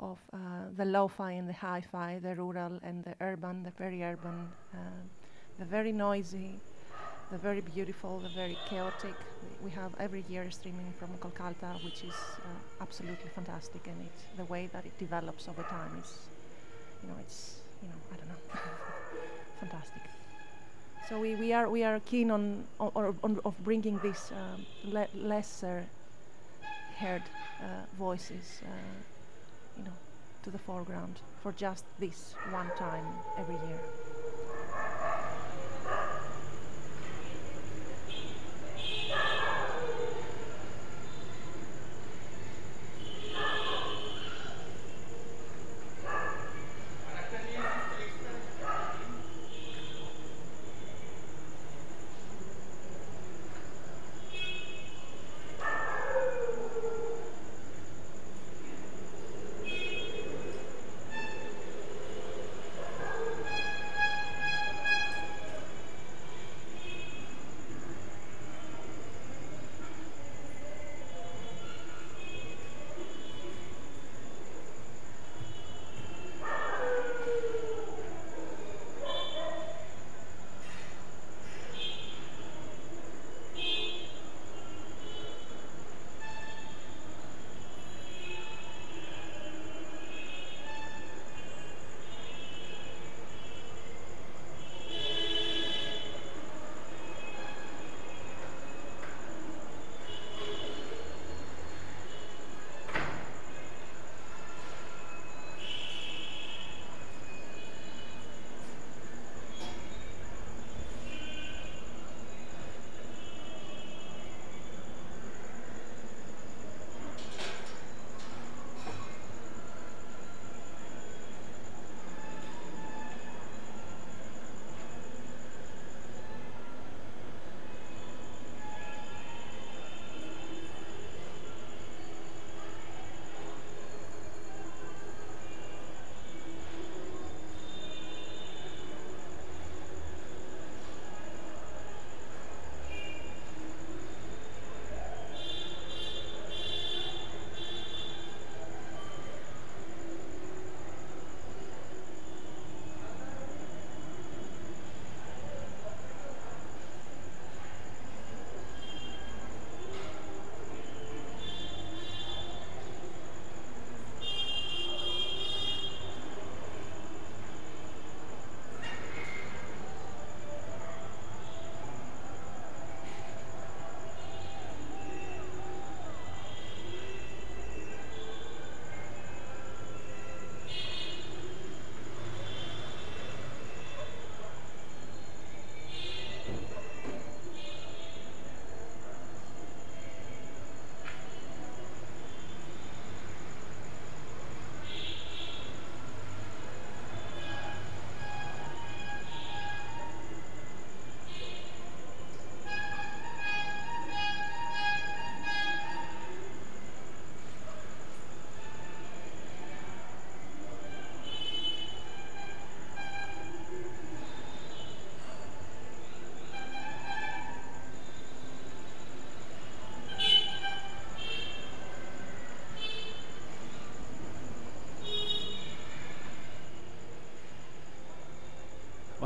of 0.00 0.18
uh, 0.32 0.38
the 0.76 0.84
lo-fi 0.84 1.30
and 1.30 1.48
the 1.48 1.52
hi-fi, 1.52 2.18
the 2.20 2.34
rural 2.34 2.80
and 2.82 3.04
the 3.04 3.14
urban, 3.20 3.62
the 3.62 3.70
very 3.78 4.02
urban, 4.02 4.48
uh, 4.74 4.78
the 5.58 5.64
very 5.64 5.92
noisy, 5.92 6.60
the 7.30 7.38
very 7.38 7.60
beautiful, 7.60 8.20
the 8.20 8.28
very 8.28 8.58
chaotic. 8.64 9.26
We 9.60 9.70
have 9.72 9.94
every 9.98 10.22
year 10.28 10.50
streaming 10.50 10.92
from 10.92 11.16
Kolkata, 11.18 11.80
which 11.82 12.04
is 12.04 12.40
uh, 12.44 12.48
absolutely 12.80 13.30
fantastic, 13.30 13.86
and 13.88 14.02
it, 14.02 14.12
the 14.36 14.44
way 14.44 14.68
that 14.72 14.86
it 14.86 14.96
develops 14.98 15.48
over 15.48 15.64
time 15.64 15.96
is, 15.96 16.28
you 17.02 17.08
know, 17.08 17.16
it's, 17.20 17.62
you 17.82 17.88
know, 17.88 17.96
I 18.12 18.16
don't 18.16 18.28
know, 18.28 18.42
fantastic. 19.60 20.10
So 21.02 21.18
we, 21.18 21.36
we 21.36 21.52
are 21.52 21.68
we 21.68 21.84
are 21.84 22.00
keen 22.00 22.30
on 22.30 22.64
on, 22.80 23.18
on 23.22 23.40
of 23.44 23.58
bringing 23.62 23.98
these 24.00 24.32
um, 24.32 24.66
le- 24.84 25.08
lesser 25.14 25.90
heard 26.98 27.30
uh, 27.60 27.86
voices, 27.96 28.62
uh, 28.64 28.68
you 29.76 29.84
know, 29.84 29.96
to 30.42 30.50
the 30.50 30.58
foreground 30.58 31.20
for 31.42 31.52
just 31.52 31.84
this 31.98 32.36
one 32.44 32.70
time 32.72 33.24
every 33.36 33.56
year. 33.56 33.82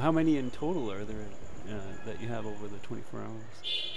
How 0.09 0.12
many 0.12 0.38
in 0.38 0.50
total 0.50 0.91
are 0.91 1.05
there 1.05 1.27
uh, 1.69 1.75
that 2.07 2.19
you 2.19 2.29
have 2.29 2.47
over 2.47 2.67
the 2.67 2.79
24 2.79 3.21
hours? 3.21 3.93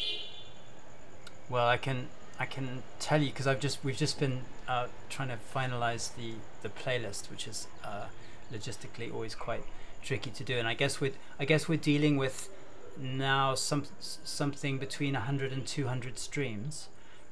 Well, 1.50 1.70
I 1.70 1.77
can 1.77 2.10
I 2.38 2.46
can 2.46 2.84
tell 3.00 3.22
you 3.22 3.30
because 3.30 3.48
I've 3.48 3.62
just 3.62 3.82
we've 3.82 3.96
just 3.96 4.20
been 4.20 4.41
uh, 4.68 4.88
trying 5.08 5.30
to 5.30 5.38
finalize 5.56 6.13
the 6.18 6.34
the 6.63 6.68
playlist, 6.68 7.32
which 7.32 7.48
is 7.48 7.68
uh, 7.86 8.08
logistically 8.51 9.10
always 9.13 9.36
quite 9.36 9.63
tricky 10.03 10.32
to 10.32 10.44
do. 10.44 10.58
And 10.58 10.68
I 10.68 10.74
guess 10.74 11.00
with 11.00 11.15
I 11.39 11.46
guess 11.46 11.70
we're 11.70 11.86
dealing 11.94 12.18
with 12.18 12.50
now 13.00 13.56
some 13.56 13.86
something 14.01 14.80
between 14.80 15.13
100 15.13 15.53
and 15.53 15.65
200 15.65 16.20
streams, 16.20 16.89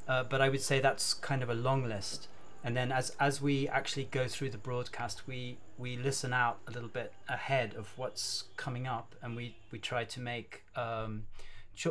uh, 0.08 0.24
but 0.24 0.40
I 0.40 0.48
would 0.48 0.62
say 0.62 0.80
that's 0.80 1.14
kind 1.14 1.44
of 1.44 1.50
a 1.50 1.54
long 1.54 1.84
list. 1.84 2.30
And 2.64 2.76
then 2.76 2.92
as 2.92 3.12
as 3.20 3.42
we 3.42 3.70
actually 3.70 4.06
go 4.06 4.28
through 4.28 4.50
the 4.50 4.58
broadcast, 4.58 5.28
we 5.28 5.58
we 5.78 5.96
listen 5.96 6.34
out 6.34 6.60
a 6.68 6.72
little 6.72 6.90
bit 6.90 7.14
ahead 7.30 7.74
of 7.76 7.92
what's 7.98 8.46
coming 8.58 8.86
up, 8.86 9.16
and 9.22 9.36
we 9.36 9.56
we 9.72 9.80
try 9.80 10.04
to 10.06 10.20
make 10.20 10.64
um, 10.76 11.24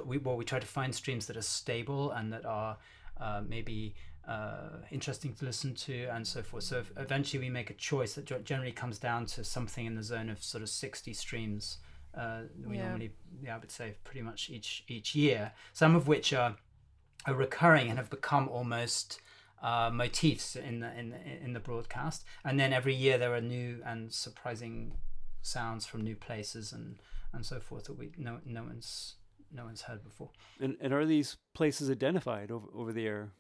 we 0.05 0.19
well 0.19 0.37
we 0.37 0.45
try 0.45 0.59
to 0.59 0.67
find 0.67 0.95
streams 0.95 1.27
that 1.27 1.37
are 1.37 1.43
stable 1.43 2.11
and 2.11 2.33
that 2.33 2.45
are 2.45 2.77
uh, 3.19 3.41
maybe 3.47 3.95
uh, 4.29 4.69
interesting 4.91 5.33
to 5.35 5.45
listen 5.45 5.75
to 5.75 6.05
and 6.07 6.27
so 6.27 6.43
forth. 6.43 6.65
So 6.65 6.85
eventually 6.99 7.43
we 7.43 7.51
make 7.51 7.71
a 7.71 7.75
choice 7.75 8.15
that 8.15 8.45
generally 8.45 8.73
comes 8.73 8.99
down 8.99 9.25
to 9.27 9.45
something 9.45 9.87
in 9.87 9.95
the 9.95 10.03
zone 10.03 10.29
of 10.29 10.43
sort 10.43 10.63
of 10.63 10.69
60 10.69 11.15
streams. 11.15 11.79
Uh, 12.15 12.41
we 12.67 12.77
yeah. 12.77 12.89
normally, 12.89 13.13
yeah, 13.43 13.57
I 13.57 13.59
would 13.59 13.71
say 13.71 13.95
pretty 14.05 14.23
much 14.23 14.51
each 14.51 14.85
each 14.89 15.15
year. 15.15 15.53
Some 15.73 15.95
of 15.95 16.09
which 16.09 16.35
are 16.35 16.57
are 17.27 17.35
recurring 17.35 17.89
and 17.89 17.99
have 17.99 18.11
become 18.11 18.49
almost 18.49 19.21
uh, 19.63 19.91
motifs 19.93 20.57
in 20.57 20.81
the 20.81 20.99
in 20.99 21.11
the, 21.11 21.45
in 21.45 21.53
the 21.53 21.61
broadcast, 21.61 22.25
and 22.45 22.59
then 22.59 22.73
every 22.73 22.95
year 22.95 23.19
there 23.19 23.35
are 23.35 23.41
new 23.41 23.81
and 23.85 24.13
surprising 24.13 24.95
sounds 25.43 25.87
from 25.87 26.03
new 26.03 26.17
places 26.17 26.73
and 26.73 26.99
and 27.33 27.45
so 27.45 27.61
forth 27.61 27.85
that 27.85 27.99
we 27.99 28.11
no 28.17 28.39
no 28.45 28.63
one's 28.63 29.17
no 29.53 29.65
one's 29.65 29.83
heard 29.83 30.03
before. 30.05 30.31
And 30.61 30.77
and 30.81 30.93
are 30.93 31.07
these 31.07 31.37
places 31.55 31.91
identified 31.91 32.51
over 32.51 32.69
over 32.75 32.93
the 32.93 33.07
air? 33.07 33.31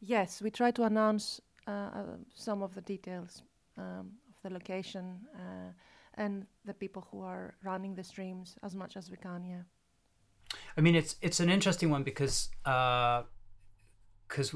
Yes, 0.00 0.40
we 0.40 0.50
try 0.50 0.70
to 0.70 0.84
announce 0.84 1.40
uh, 1.66 1.70
uh, 1.70 2.16
some 2.34 2.62
of 2.62 2.74
the 2.74 2.80
details 2.80 3.42
um, 3.76 4.12
of 4.28 4.34
the 4.42 4.50
location 4.50 5.20
uh, 5.34 5.72
and 6.14 6.46
the 6.64 6.72
people 6.74 7.06
who 7.10 7.20
are 7.20 7.54
running 7.62 7.94
the 7.94 8.04
streams 8.04 8.56
as 8.62 8.74
much 8.74 8.96
as 8.96 9.10
we 9.10 9.16
can. 9.18 9.44
Yeah. 9.44 9.62
I 10.76 10.80
mean, 10.80 10.94
it's 10.94 11.16
it's 11.20 11.40
an 11.40 11.50
interesting 11.50 11.90
one 11.90 12.02
because 12.02 12.48
uh, 12.64 13.22
because 14.30 14.54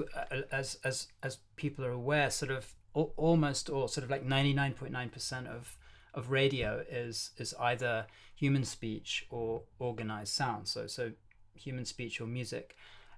as 0.52 0.78
as 0.85 1.09
as 1.23 1.38
people 1.57 1.85
are 1.85 1.90
aware, 1.90 2.31
sort 2.31 2.52
of 2.52 2.75
almost 2.95 3.69
or 3.69 3.88
sort 3.88 4.04
of 4.04 4.11
like 4.11 4.25
ninety 4.25 4.54
nine 4.54 4.73
point 4.73 4.93
nine 4.93 5.11
percent 5.11 5.49
of 5.49 5.76
of 6.14 6.31
radio 6.31 6.85
is 6.88 7.33
is 7.37 7.52
either 7.61 8.07
human 8.37 8.64
speech 8.64 9.26
or 9.31 9.62
organized 9.78 10.33
sound. 10.33 10.69
So 10.69 10.87
so 10.87 11.12
human 11.54 11.85
speech 11.85 12.21
or 12.21 12.26
music. 12.26 12.76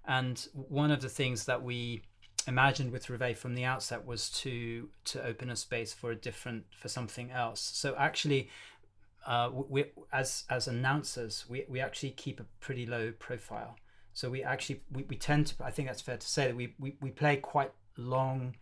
And 0.08 0.46
one 0.54 0.90
of 0.90 1.00
the 1.02 1.08
things 1.08 1.44
that 1.44 1.62
we 1.62 2.02
imagined 2.46 2.92
with 2.92 3.10
Reveille 3.10 3.34
from 3.34 3.54
the 3.54 3.64
outset 3.64 4.06
was 4.06 4.30
to 4.30 4.88
to 5.04 5.24
open 5.24 5.50
a 5.50 5.56
space 5.56 5.92
for 5.92 6.10
a 6.10 6.16
different 6.16 6.64
for 6.80 6.88
something 6.88 7.30
else. 7.30 7.60
So 7.60 7.94
actually, 7.98 8.48
uh, 9.26 9.50
we 9.52 9.84
as 10.10 10.44
as 10.48 10.68
announcers, 10.68 11.44
we, 11.48 11.66
we 11.68 11.80
actually 11.80 12.10
keep 12.12 12.40
a 12.40 12.46
pretty 12.60 12.86
low 12.86 13.12
profile. 13.18 13.76
So 14.16 14.30
we 14.30 14.42
actually 14.42 14.80
we, 14.90 15.02
we 15.02 15.16
tend 15.16 15.48
to 15.48 15.54
I 15.62 15.70
think 15.70 15.88
that's 15.88 16.00
fair 16.00 16.16
to 16.16 16.26
say 16.26 16.46
that 16.46 16.56
we, 16.56 16.74
we, 16.78 16.96
we 17.02 17.10
play 17.10 17.36
quite 17.36 17.72
long 17.98 18.56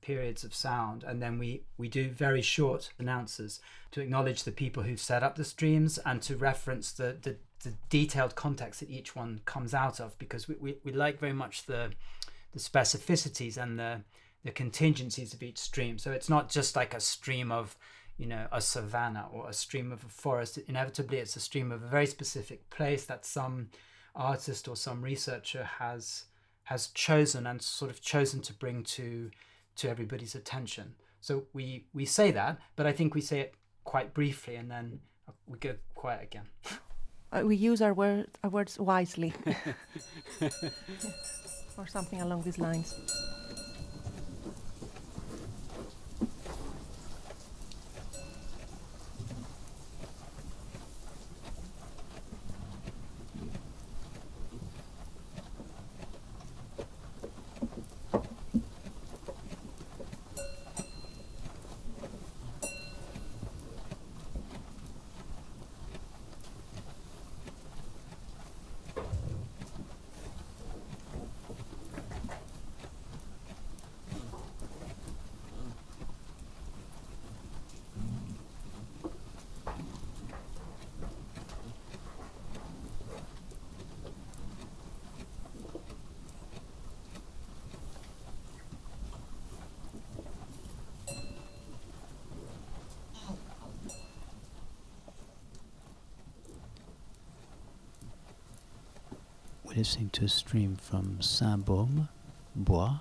periods 0.00 0.44
of 0.44 0.54
sound 0.54 1.04
and 1.04 1.20
then 1.20 1.38
we 1.38 1.64
we 1.76 1.88
do 1.88 2.08
very 2.08 2.40
short 2.40 2.90
announcers 2.98 3.60
to 3.90 4.00
acknowledge 4.00 4.44
the 4.44 4.50
people 4.50 4.84
who've 4.84 4.98
set 4.98 5.22
up 5.22 5.36
the 5.36 5.44
streams 5.44 5.98
and 6.06 6.22
to 6.22 6.38
reference 6.38 6.90
the 6.92 7.18
the, 7.20 7.36
the 7.64 7.74
detailed 7.90 8.34
context 8.34 8.80
that 8.80 8.88
each 8.88 9.14
one 9.14 9.42
comes 9.44 9.74
out 9.74 10.00
of 10.00 10.18
because 10.18 10.48
we, 10.48 10.54
we, 10.58 10.76
we 10.82 10.92
like 10.92 11.20
very 11.20 11.34
much 11.34 11.66
the 11.66 11.90
the 12.52 12.58
specificities 12.58 13.58
and 13.62 13.78
the 13.78 14.00
the 14.42 14.50
contingencies 14.50 15.34
of 15.34 15.42
each 15.42 15.58
stream. 15.58 15.98
So 15.98 16.12
it's 16.12 16.30
not 16.30 16.48
just 16.48 16.76
like 16.76 16.94
a 16.94 17.00
stream 17.00 17.52
of 17.52 17.76
you 18.16 18.24
know 18.24 18.46
a 18.50 18.62
savanna 18.62 19.26
or 19.30 19.50
a 19.50 19.52
stream 19.52 19.92
of 19.92 20.02
a 20.02 20.08
forest. 20.08 20.56
Inevitably, 20.66 21.18
it's 21.18 21.36
a 21.36 21.40
stream 21.40 21.72
of 21.72 21.82
a 21.82 21.88
very 21.88 22.06
specific 22.06 22.70
place 22.70 23.04
that 23.04 23.26
some 23.26 23.68
artist 24.14 24.68
or 24.68 24.76
some 24.76 25.02
researcher 25.02 25.64
has 25.64 26.24
has 26.64 26.88
chosen 26.88 27.46
and 27.46 27.62
sort 27.62 27.90
of 27.90 28.00
chosen 28.00 28.40
to 28.42 28.52
bring 28.52 28.82
to 28.84 29.30
to 29.76 29.88
everybody's 29.88 30.34
attention. 30.34 30.94
So 31.20 31.44
we 31.52 31.86
we 31.92 32.04
say 32.04 32.30
that, 32.32 32.58
but 32.76 32.86
I 32.86 32.92
think 32.92 33.14
we 33.14 33.20
say 33.20 33.40
it 33.40 33.54
quite 33.84 34.12
briefly 34.12 34.56
and 34.56 34.70
then 34.70 35.00
we 35.46 35.58
go 35.58 35.74
quiet 35.94 36.22
again. 36.22 36.48
Uh, 37.30 37.42
we 37.44 37.56
use 37.56 37.82
our, 37.82 37.92
word, 37.92 38.26
our 38.42 38.48
words 38.48 38.78
wisely. 38.78 39.34
or 41.76 41.86
something 41.86 42.22
along 42.22 42.40
these 42.40 42.58
lines. 42.58 42.94
Listening 99.78 100.10
to 100.10 100.24
a 100.24 100.28
stream 100.28 100.74
from 100.74 101.22
Sainte-Baume, 101.22 102.08
Bois, 102.56 102.98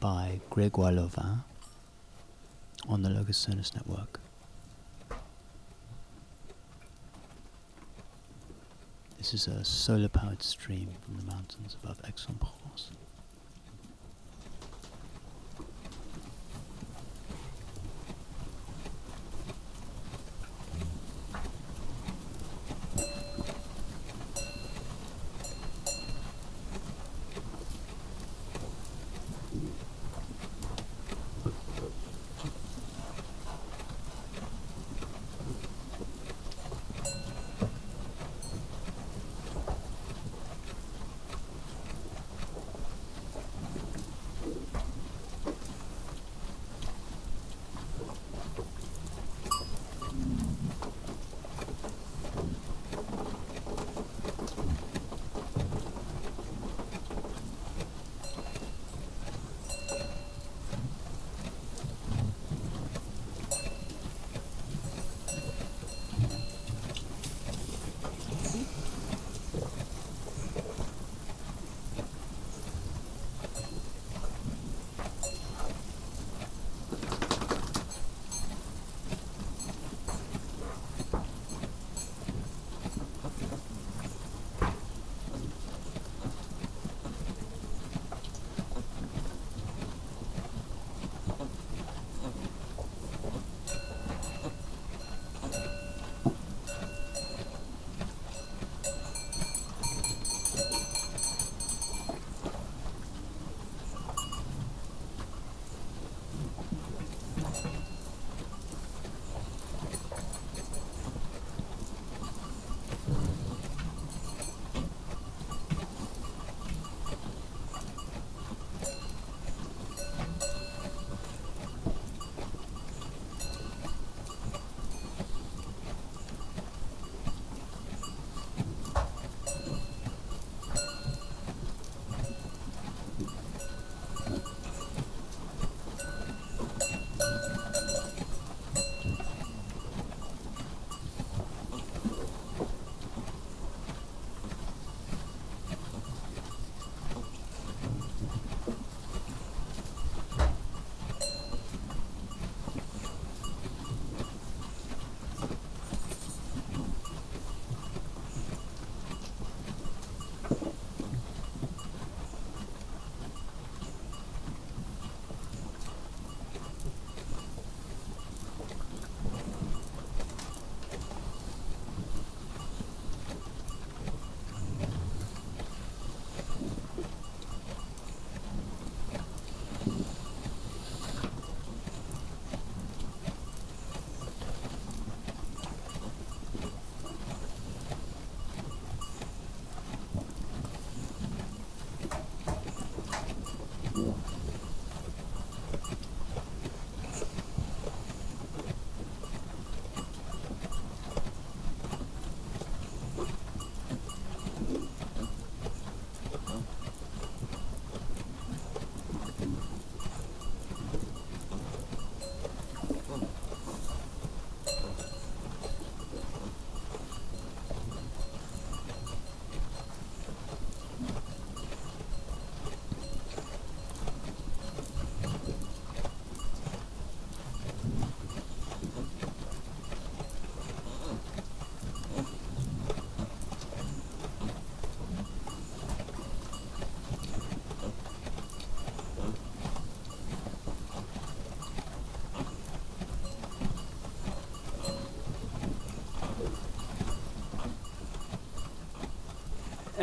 by 0.00 0.40
Grégoire 0.50 0.94
Lauvin 0.96 1.40
on 2.88 3.02
the 3.02 3.10
Locus 3.10 3.46
Sonus 3.46 3.74
Network. 3.74 4.18
This 9.18 9.34
is 9.34 9.46
a 9.46 9.62
solar 9.62 10.08
powered 10.08 10.42
stream 10.42 10.88
from 11.02 11.18
the 11.18 11.24
mountains 11.30 11.76
above 11.82 12.00
Aix-en-Provence. 12.08 12.92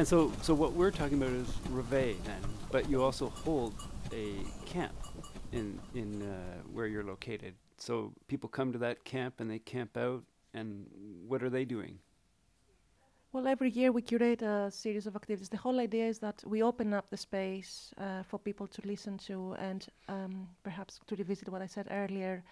And 0.01 0.07
so, 0.07 0.31
so 0.41 0.55
what 0.55 0.73
we're 0.73 0.89
talking 0.89 1.21
about 1.21 1.31
is 1.33 1.47
Reveille 1.69 2.15
then, 2.25 2.41
but 2.71 2.89
you 2.89 3.03
also 3.03 3.29
hold 3.29 3.75
a 4.11 4.33
camp 4.65 4.95
in 5.51 5.79
in 5.93 6.23
uh, 6.23 6.63
where 6.73 6.87
you're 6.87 7.03
located. 7.03 7.53
So 7.77 8.11
people 8.27 8.49
come 8.49 8.71
to 8.71 8.79
that 8.79 9.03
camp 9.03 9.39
and 9.39 9.47
they 9.47 9.59
camp 9.59 9.95
out, 9.97 10.23
and 10.55 10.87
what 11.27 11.43
are 11.43 11.51
they 11.51 11.65
doing? 11.65 11.99
Well, 13.31 13.45
every 13.45 13.69
year 13.69 13.91
we 13.91 14.01
curate 14.01 14.41
a 14.41 14.71
series 14.71 15.05
of 15.05 15.15
activities. 15.15 15.49
The 15.49 15.57
whole 15.57 15.79
idea 15.79 16.07
is 16.07 16.17
that 16.17 16.43
we 16.47 16.63
open 16.63 16.95
up 16.95 17.11
the 17.11 17.17
space 17.17 17.93
uh, 17.99 18.23
for 18.23 18.39
people 18.39 18.65
to 18.65 18.81
listen 18.83 19.19
to 19.29 19.55
and 19.59 19.85
um, 20.09 20.47
perhaps 20.63 20.99
to 21.05 21.15
revisit 21.15 21.47
what 21.49 21.61
I 21.61 21.67
said 21.67 21.87
earlier, 21.91 22.43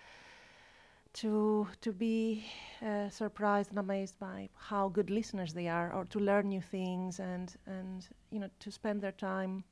to 1.14 1.68
to 1.82 1.92
be 1.92 2.44
uh, 2.82 3.10
surprised 3.10 3.70
and 3.70 3.80
amazed 3.80 4.20
by 4.20 4.50
how 4.56 4.90
good 4.90 5.10
listeners 5.10 5.54
they 5.54 5.68
are, 5.68 5.94
or 5.94 6.06
to 6.06 6.20
learn 6.20 6.50
new 6.50 6.62
things 6.62 7.20
and 7.20 7.56
and 7.66 8.08
you 8.32 8.40
know 8.40 8.50
to 8.60 8.72
spend 8.72 9.02
their 9.02 9.12
time 9.12 9.64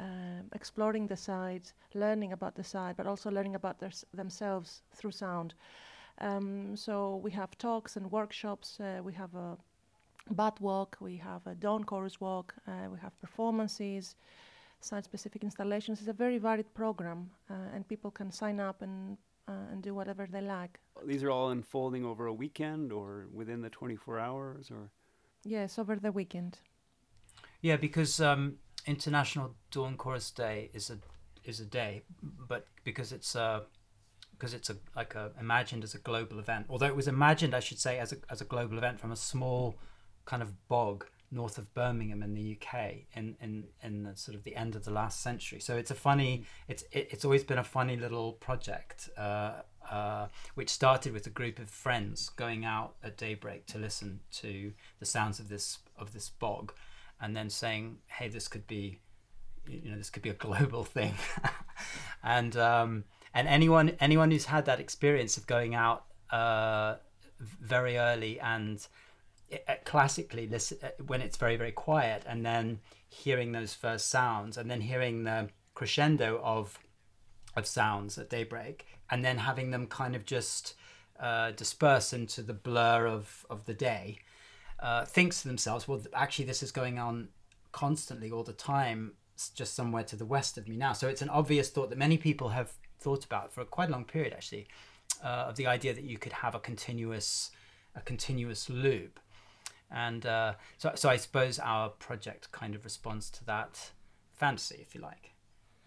uh, 0.00 0.42
exploring 0.54 1.06
the 1.06 1.16
site, 1.16 1.72
learning 1.94 2.32
about 2.32 2.54
the 2.54 2.64
site, 2.64 2.96
but 2.96 3.06
also 3.06 3.30
learning 3.30 3.54
about 3.54 3.78
their 3.78 3.92
themselves 4.14 4.82
through 4.94 5.12
sound. 5.12 5.54
Um, 6.20 6.76
so 6.76 7.20
we 7.22 7.30
have 7.32 7.56
talks 7.58 7.96
and 7.96 8.10
workshops. 8.10 8.80
Uh, 8.80 9.00
we 9.02 9.12
have 9.12 9.34
a 9.34 9.56
bat 10.30 10.60
walk, 10.60 10.96
we 11.00 11.16
have 11.16 11.46
a 11.46 11.54
dawn 11.54 11.84
chorus 11.84 12.20
walk, 12.20 12.54
uh, 12.66 12.88
we 12.92 12.98
have 12.98 13.18
performances, 13.20 14.14
site-specific 14.80 15.42
installations. 15.42 16.00
It's 16.00 16.08
a 16.08 16.12
very 16.12 16.38
varied 16.38 16.72
program, 16.74 17.30
uh, 17.50 17.54
and 17.74 17.88
people 17.88 18.10
can 18.10 18.30
sign 18.30 18.60
up 18.60 18.82
and 18.82 19.16
uh, 19.48 19.72
and 19.72 19.82
do 19.82 19.94
whatever 19.94 20.28
they 20.30 20.40
like. 20.40 20.78
These 21.04 21.22
are 21.22 21.30
all 21.30 21.50
unfolding 21.50 22.04
over 22.04 22.26
a 22.26 22.32
weekend 22.32 22.92
or 22.92 23.26
within 23.32 23.62
the 23.62 23.70
24 23.70 24.18
hours, 24.18 24.70
or 24.70 24.90
yes, 25.44 25.78
over 25.78 25.96
the 25.96 26.12
weekend. 26.12 26.58
Yeah, 27.62 27.76
because 27.76 28.20
um, 28.20 28.58
International 28.86 29.54
Dawn 29.70 29.96
Chorus 29.96 30.30
Day 30.30 30.70
is 30.74 30.90
a 30.90 30.98
is 31.44 31.60
a 31.60 31.64
day, 31.64 32.02
but 32.22 32.66
because 32.84 33.12
it's 33.12 33.34
a 33.34 33.62
because 34.32 34.54
it's 34.54 34.70
a 34.70 34.76
like 34.94 35.14
a 35.14 35.32
imagined 35.40 35.82
as 35.82 35.94
a 35.94 35.98
global 35.98 36.38
event. 36.38 36.66
Although 36.68 36.86
it 36.86 36.96
was 36.96 37.08
imagined, 37.08 37.54
I 37.54 37.60
should 37.60 37.78
say, 37.78 37.98
as 37.98 38.12
a 38.12 38.16
as 38.30 38.40
a 38.40 38.44
global 38.44 38.78
event 38.78 39.00
from 39.00 39.12
a 39.12 39.16
small 39.16 39.76
kind 40.26 40.42
of 40.42 40.68
bog 40.68 41.06
north 41.30 41.58
of 41.58 41.72
Birmingham 41.74 42.22
in 42.22 42.34
the 42.34 42.56
UK 42.56 43.06
in 43.14 43.36
in 43.40 43.64
in 43.82 44.04
the 44.04 44.16
sort 44.16 44.34
of 44.34 44.44
the 44.44 44.56
end 44.56 44.74
of 44.74 44.84
the 44.84 44.90
last 44.90 45.20
century. 45.20 45.60
So 45.60 45.76
it's 45.76 45.90
a 45.90 45.94
funny 45.94 46.44
it's 46.68 46.84
it, 46.92 47.08
it's 47.10 47.24
always 47.24 47.44
been 47.44 47.58
a 47.58 47.64
funny 47.64 47.96
little 47.96 48.32
project 48.32 49.10
uh, 49.16 49.62
uh, 49.90 50.28
which 50.54 50.70
started 50.70 51.12
with 51.12 51.26
a 51.26 51.30
group 51.30 51.58
of 51.58 51.68
friends 51.68 52.28
going 52.30 52.64
out 52.64 52.94
at 53.02 53.16
daybreak 53.16 53.66
to 53.66 53.78
listen 53.78 54.20
to 54.32 54.72
the 55.00 55.06
sounds 55.06 55.38
of 55.38 55.48
this 55.48 55.78
of 55.98 56.12
this 56.12 56.28
bog, 56.30 56.72
and 57.20 57.36
then 57.36 57.50
saying, 57.50 57.98
"Hey, 58.06 58.28
this 58.28 58.48
could 58.48 58.66
be." 58.66 59.00
You 59.66 59.90
know, 59.90 59.98
this 59.98 60.08
could 60.08 60.22
be 60.22 60.30
a 60.30 60.34
global 60.34 60.82
thing, 60.96 61.12
and 62.22 62.56
um, 62.56 63.04
and 63.34 63.46
anyone 63.46 63.90
anyone 64.00 64.30
who's 64.30 64.46
had 64.46 64.64
that 64.64 64.80
experience 64.80 65.36
of 65.36 65.46
going 65.46 65.74
out 65.74 66.04
uh, 66.30 66.96
very 67.38 67.98
early 67.98 68.40
and 68.40 68.86
classically 69.84 70.46
listen, 70.46 70.78
uh, 70.82 70.88
when 71.06 71.20
it's 71.20 71.36
very 71.36 71.56
very 71.56 71.72
quiet 71.72 72.22
and 72.26 72.44
then 72.44 72.80
hearing 73.08 73.52
those 73.52 73.74
first 73.74 74.08
sounds 74.08 74.56
and 74.56 74.70
then 74.70 74.80
hearing 74.80 75.24
the 75.24 75.48
crescendo 75.74 76.40
of 76.42 76.78
of 77.56 77.66
sounds 77.66 78.18
at 78.18 78.28
daybreak 78.28 78.86
and 79.10 79.24
then 79.24 79.38
having 79.38 79.70
them 79.70 79.86
kind 79.86 80.14
of 80.14 80.24
just 80.24 80.74
uh, 81.18 81.50
disperse 81.52 82.12
into 82.12 82.42
the 82.42 82.52
blur 82.52 83.06
of 83.06 83.46
of 83.48 83.64
the 83.64 83.74
day 83.74 84.18
uh, 84.80 85.04
thinks 85.04 85.42
to 85.42 85.48
themselves 85.48 85.88
well 85.88 86.00
actually 86.14 86.44
this 86.44 86.62
is 86.62 86.70
going 86.70 86.98
on 86.98 87.28
constantly 87.72 88.30
all 88.30 88.44
the 88.44 88.52
time 88.52 89.12
just 89.54 89.74
somewhere 89.74 90.02
to 90.02 90.16
the 90.16 90.26
west 90.26 90.58
of 90.58 90.68
me 90.68 90.76
now. 90.76 90.92
So 90.92 91.08
it's 91.08 91.22
an 91.22 91.28
obvious 91.28 91.70
thought 91.70 91.90
that 91.90 91.98
many 91.98 92.18
people 92.18 92.48
have 92.50 92.72
thought 93.00 93.24
about 93.24 93.52
for 93.52 93.60
a 93.60 93.64
quite 93.64 93.88
a 93.88 93.92
long 93.92 94.04
period 94.04 94.32
actually 94.32 94.66
uh, 95.22 95.46
of 95.48 95.56
the 95.56 95.66
idea 95.66 95.94
that 95.94 96.04
you 96.04 96.18
could 96.18 96.32
have 96.32 96.54
a 96.54 96.60
continuous 96.60 97.50
a 97.94 98.00
continuous 98.00 98.68
loop 98.68 99.20
and 99.90 100.26
uh, 100.26 100.54
so 100.76 100.92
so 100.94 101.08
I 101.08 101.16
suppose 101.16 101.58
our 101.58 101.88
project 101.88 102.52
kind 102.52 102.74
of 102.74 102.84
responds 102.84 103.30
to 103.30 103.44
that 103.44 103.92
fantasy, 104.34 104.78
if 104.80 104.94
you 104.94 105.00
like. 105.00 105.34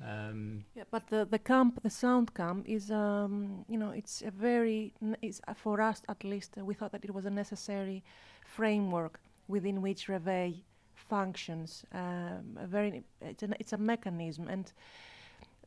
Um, 0.03 0.65
yeah, 0.75 0.83
but 0.89 1.07
the 1.07 1.25
the 1.25 1.37
camp, 1.39 1.81
the 1.83 1.89
sound 1.89 2.33
camp, 2.33 2.67
is 2.67 2.89
um, 2.89 3.65
you 3.67 3.77
know 3.77 3.91
it's 3.91 4.23
a 4.23 4.31
very 4.31 4.93
is 5.21 5.41
uh, 5.47 5.53
for 5.53 5.79
us 5.79 6.01
at 6.09 6.23
least 6.23 6.57
uh, 6.57 6.65
we 6.65 6.73
thought 6.73 6.91
that 6.91 7.05
it 7.05 7.13
was 7.13 7.25
a 7.25 7.29
necessary 7.29 8.03
framework 8.43 9.19
within 9.47 9.81
which 9.81 10.09
Reveille 10.09 10.63
functions. 10.95 11.85
Um, 11.93 12.57
a 12.59 12.65
very 12.65 13.03
it's, 13.21 13.43
an, 13.43 13.55
it's 13.59 13.73
a 13.73 13.77
mechanism 13.77 14.47
and. 14.47 14.71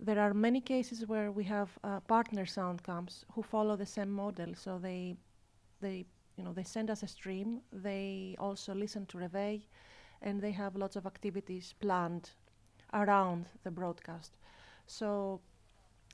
There 0.01 0.19
are 0.19 0.35
many 0.35 0.61
cases 0.61 1.07
where 1.07 1.31
we 1.31 1.45
have 1.45 1.69
uh, 1.85 2.01
partner 2.01 2.47
sound 2.47 2.83
camps 2.83 3.25
who 3.33 3.45
follow 3.45 3.77
the 3.77 3.87
same 3.87 4.11
model. 4.11 4.53
So 4.57 4.77
they 4.77 5.17
they 5.81 6.05
you 6.37 6.45
know, 6.45 6.53
they 6.53 6.65
send 6.65 6.91
us 6.91 7.03
a 7.03 7.09
stream. 7.09 7.61
They 7.73 8.37
also 8.39 8.75
listen 8.75 9.07
to 9.07 9.19
Reveille, 9.19 9.61
and 10.23 10.41
they 10.41 10.53
have 10.53 10.77
lots 10.77 10.97
of 10.97 11.07
activities 11.07 11.75
planned 11.81 12.31
around 12.93 13.47
the 13.63 13.71
broadcast. 13.71 14.37
So 14.87 15.41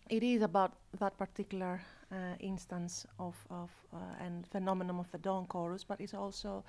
it 0.09 0.23
is 0.23 0.43
about 0.43 0.73
that 0.99 1.17
particular 1.17 1.81
uh, 2.13 2.35
instance 2.41 3.07
of, 3.19 3.37
of 3.51 3.71
uh, 3.93 4.25
and 4.25 4.47
phenomenon 4.47 4.99
of 4.99 5.11
the 5.13 5.19
dawn 5.19 5.47
chorus, 5.47 5.85
but 5.85 6.01
it's 6.01 6.15
also 6.15 6.65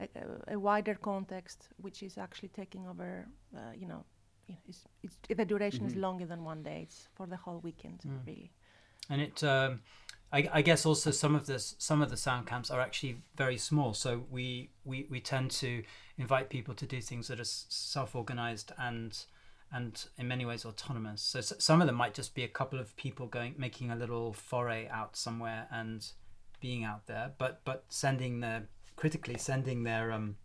a, 0.00 0.04
a, 0.04 0.54
a 0.54 0.58
wider 0.58 0.94
context 0.94 1.68
which 1.80 2.02
is 2.02 2.18
actually 2.18 2.48
taking 2.48 2.86
over. 2.86 3.26
Uh, 3.54 3.60
you 3.76 3.86
know, 3.86 4.04
it's, 4.68 4.84
it's, 5.02 5.18
the 5.28 5.44
duration 5.44 5.80
mm-hmm. 5.80 5.88
is 5.88 5.96
longer 5.96 6.26
than 6.26 6.44
one 6.44 6.62
day. 6.62 6.80
It's 6.82 7.08
for 7.14 7.26
the 7.26 7.36
whole 7.36 7.60
weekend, 7.60 8.00
mm. 8.06 8.26
really. 8.26 8.52
And 9.10 9.20
it 9.20 9.42
um, 9.44 9.80
I, 10.34 10.48
I, 10.52 10.62
guess 10.62 10.84
also 10.84 11.12
some 11.12 11.36
of 11.36 11.46
this 11.46 11.76
some 11.78 12.02
of 12.02 12.10
the 12.10 12.16
sound 12.16 12.48
camps 12.48 12.68
are 12.68 12.80
actually 12.80 13.18
very 13.36 13.56
small. 13.56 13.94
So 13.94 14.24
we 14.30 14.70
we, 14.84 15.06
we 15.08 15.20
tend 15.20 15.52
to 15.52 15.84
invite 16.18 16.50
people 16.50 16.74
to 16.74 16.86
do 16.86 17.00
things 17.00 17.28
that 17.28 17.38
are 17.38 17.44
self-organized 17.44 18.72
and 18.76 19.16
and 19.72 20.04
in 20.18 20.26
many 20.26 20.44
ways 20.44 20.64
autonomous. 20.64 21.22
So 21.22 21.40
some 21.40 21.80
of 21.80 21.86
them 21.86 21.94
might 21.94 22.14
just 22.14 22.34
be 22.34 22.42
a 22.42 22.48
couple 22.48 22.80
of 22.80 22.96
people 22.96 23.26
going 23.26 23.54
making 23.56 23.92
a 23.92 23.96
little 23.96 24.32
foray 24.32 24.88
out 24.88 25.16
somewhere 25.16 25.68
and 25.70 26.04
being 26.60 26.82
out 26.82 27.06
there 27.06 27.32
but 27.38 27.60
but 27.64 27.84
sending 27.88 28.40
the 28.40 28.64
critically 28.96 29.38
sending 29.38 29.84
their 29.84 30.10
um 30.10 30.36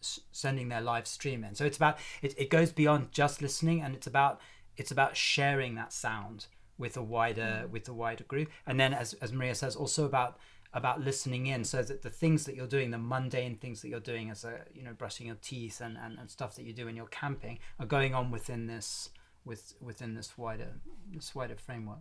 sending 0.00 0.68
their 0.68 0.80
live 0.80 1.06
stream 1.06 1.44
in. 1.44 1.54
So 1.54 1.64
it's 1.64 1.76
about 1.76 1.98
it, 2.22 2.34
it 2.36 2.50
goes 2.50 2.72
beyond 2.72 3.12
just 3.12 3.40
listening 3.40 3.82
and 3.82 3.94
it's 3.94 4.08
about 4.08 4.40
it's 4.76 4.90
about 4.90 5.16
sharing 5.16 5.76
that 5.76 5.92
sound 5.92 6.46
with 6.78 6.96
a 6.96 7.02
wider 7.02 7.64
mm. 7.66 7.70
with 7.70 7.88
a 7.88 7.92
wider 7.92 8.24
group. 8.24 8.48
And 8.66 8.78
then 8.78 8.92
as, 8.92 9.14
as 9.14 9.32
maria 9.32 9.54
says 9.54 9.76
also 9.76 10.04
about 10.04 10.38
about 10.72 11.00
listening 11.00 11.46
in. 11.46 11.64
So 11.64 11.82
that 11.82 12.02
the 12.02 12.10
things 12.10 12.44
that 12.44 12.54
you're 12.56 12.66
doing 12.66 12.90
the 12.90 12.98
mundane 12.98 13.56
things 13.56 13.80
that 13.82 13.88
you're 13.88 14.00
doing 14.00 14.30
as 14.30 14.44
a 14.44 14.60
you 14.74 14.82
know 14.82 14.92
brushing 14.92 15.28
your 15.28 15.36
teeth 15.36 15.80
and, 15.80 15.96
and, 15.96 16.18
and 16.18 16.30
stuff 16.30 16.56
that 16.56 16.64
you 16.64 16.72
do 16.72 16.86
when 16.86 16.96
you're 16.96 17.06
camping 17.06 17.58
are 17.78 17.86
going 17.86 18.14
on 18.14 18.30
within 18.30 18.66
this 18.66 19.10
with 19.44 19.74
within 19.80 20.14
this 20.14 20.36
wider 20.36 20.80
this 21.12 21.34
wider 21.34 21.56
framework. 21.56 22.00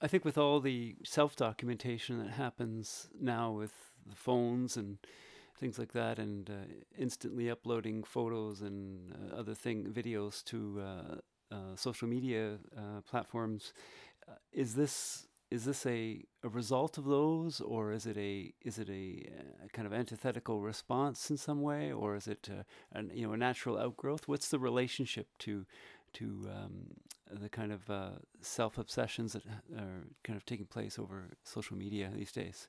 I 0.00 0.06
think 0.06 0.24
with 0.24 0.38
all 0.38 0.60
the 0.60 0.96
self 1.04 1.34
documentation 1.34 2.18
that 2.18 2.30
happens 2.30 3.08
now 3.20 3.50
with 3.50 3.72
the 4.06 4.14
phones 4.14 4.76
and 4.76 4.98
things 5.58 5.78
like 5.78 5.92
that 5.92 6.20
and 6.20 6.48
uh, 6.48 6.52
instantly 6.96 7.50
uploading 7.50 8.04
photos 8.04 8.60
and 8.60 9.12
uh, 9.12 9.36
other 9.36 9.54
thing 9.54 9.84
videos 9.86 10.44
to 10.44 10.80
uh, 10.80 11.14
uh, 11.50 11.76
social 11.76 12.08
media 12.08 12.58
uh, 12.76 13.00
platforms. 13.08 13.72
Uh, 14.28 14.34
is 14.52 14.74
this 14.74 15.26
is 15.50 15.64
this 15.64 15.86
a, 15.86 16.22
a 16.44 16.48
result 16.48 16.98
of 16.98 17.06
those, 17.06 17.60
or 17.60 17.92
is 17.92 18.04
it 18.06 18.18
a 18.18 18.52
is 18.62 18.78
it 18.78 18.90
a, 18.90 19.26
a 19.64 19.68
kind 19.72 19.86
of 19.86 19.94
antithetical 19.94 20.60
response 20.60 21.30
in 21.30 21.36
some 21.36 21.62
way, 21.62 21.90
or 21.90 22.16
is 22.16 22.26
it 22.28 22.48
an, 22.92 23.10
you 23.14 23.26
know 23.26 23.32
a 23.32 23.36
natural 23.36 23.78
outgrowth? 23.78 24.28
What's 24.28 24.48
the 24.48 24.58
relationship 24.58 25.28
to 25.40 25.64
to 26.14 26.48
um, 26.50 26.88
the 27.30 27.48
kind 27.48 27.72
of 27.72 27.88
uh, 27.88 28.10
self 28.40 28.78
obsessions 28.78 29.32
that 29.32 29.46
are 29.76 30.06
kind 30.24 30.36
of 30.36 30.44
taking 30.44 30.66
place 30.66 30.98
over 30.98 31.30
social 31.44 31.76
media 31.76 32.10
these 32.14 32.32
days? 32.32 32.68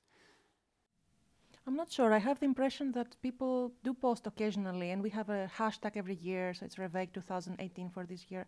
I'm 1.70 1.76
not 1.76 1.92
sure. 1.92 2.12
I 2.14 2.18
have 2.18 2.40
the 2.40 2.48
impression 2.48 2.94
that 2.94 3.16
people 3.22 3.72
do 3.84 3.94
post 3.94 4.26
occasionally, 4.26 4.90
and 4.90 5.04
we 5.04 5.12
have 5.12 5.30
a 5.30 5.48
hashtag 5.56 5.98
every 5.98 6.16
year, 6.16 6.52
so 6.52 6.66
it's 6.66 6.80
Reveille 6.80 7.14
2018 7.14 7.92
for 7.92 8.08
this 8.08 8.26
year, 8.32 8.48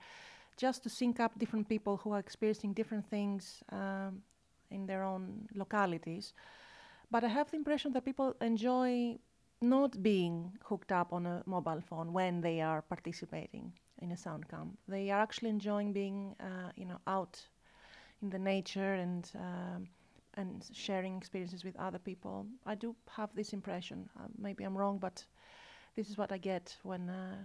just 0.58 0.82
to 0.82 0.90
sync 0.90 1.20
up 1.20 1.38
different 1.38 1.70
people 1.70 1.98
who 1.98 2.14
are 2.14 2.18
experiencing 2.18 2.74
different 2.74 3.08
things 3.08 3.62
um, 3.72 4.24
in 4.72 4.88
their 4.88 5.04
own 5.04 5.48
localities. 5.54 6.34
But 7.12 7.24
I 7.24 7.28
have 7.28 7.52
the 7.52 7.58
impression 7.58 7.94
that 7.94 8.06
people 8.06 8.36
enjoy 8.42 9.20
not 9.62 10.02
being 10.02 10.58
hooked 10.64 10.92
up 10.92 11.14
on 11.14 11.28
a 11.28 11.44
mobile 11.46 11.82
phone 11.88 12.14
when 12.14 12.42
they 12.42 12.60
are 12.60 12.82
participating 12.82 13.72
in 14.00 14.12
a 14.14 14.18
sound 14.18 14.50
camp. 14.50 14.80
They 14.88 15.12
are 15.12 15.22
actually 15.22 15.52
enjoying 15.52 15.94
being, 15.94 16.36
uh, 16.40 16.72
you 16.76 16.86
know, 16.86 17.00
out 17.06 17.40
in 18.24 18.32
the 18.32 18.40
nature 18.40 18.96
and 18.96 19.30
um, 19.36 19.90
and 20.36 20.66
sharing 20.74 21.18
experiences 21.18 21.64
with 21.64 21.76
other 21.80 22.00
people. 22.00 22.46
I 22.66 22.76
do 22.76 22.96
have 23.10 23.30
this 23.36 23.54
impression. 23.54 24.10
Uh, 24.20 24.28
maybe 24.38 24.64
I'm 24.64 24.78
wrong, 24.78 24.98
but 25.00 25.26
this 25.96 26.10
is 26.10 26.18
what 26.18 26.32
I 26.32 26.38
get 26.38 26.78
when 26.84 27.10
uh, 27.10 27.36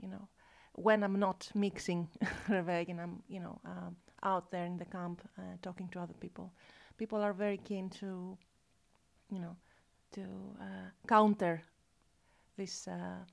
you 0.00 0.08
know 0.08 0.28
when 0.74 1.02
I'm 1.02 1.18
not 1.18 1.50
mixing 1.54 2.08
Reveille 2.48 2.90
and 2.90 3.00
I'm 3.00 3.22
you 3.28 3.40
know 3.40 3.58
um, 3.64 3.96
out 4.22 4.50
there 4.50 4.64
in 4.66 4.78
the 4.78 4.84
camp 4.86 5.20
uh, 5.38 5.42
talking 5.62 5.88
to 5.88 6.00
other 6.00 6.14
people. 6.20 6.52
People 6.98 7.18
are 7.22 7.32
very 7.32 7.58
keen 7.58 7.90
to 8.00 8.36
you 9.30 9.40
know 9.40 9.56
to 10.12 10.22
uh, 10.60 10.90
counter 11.08 11.62
this 12.56 12.86
uh, 12.88 13.24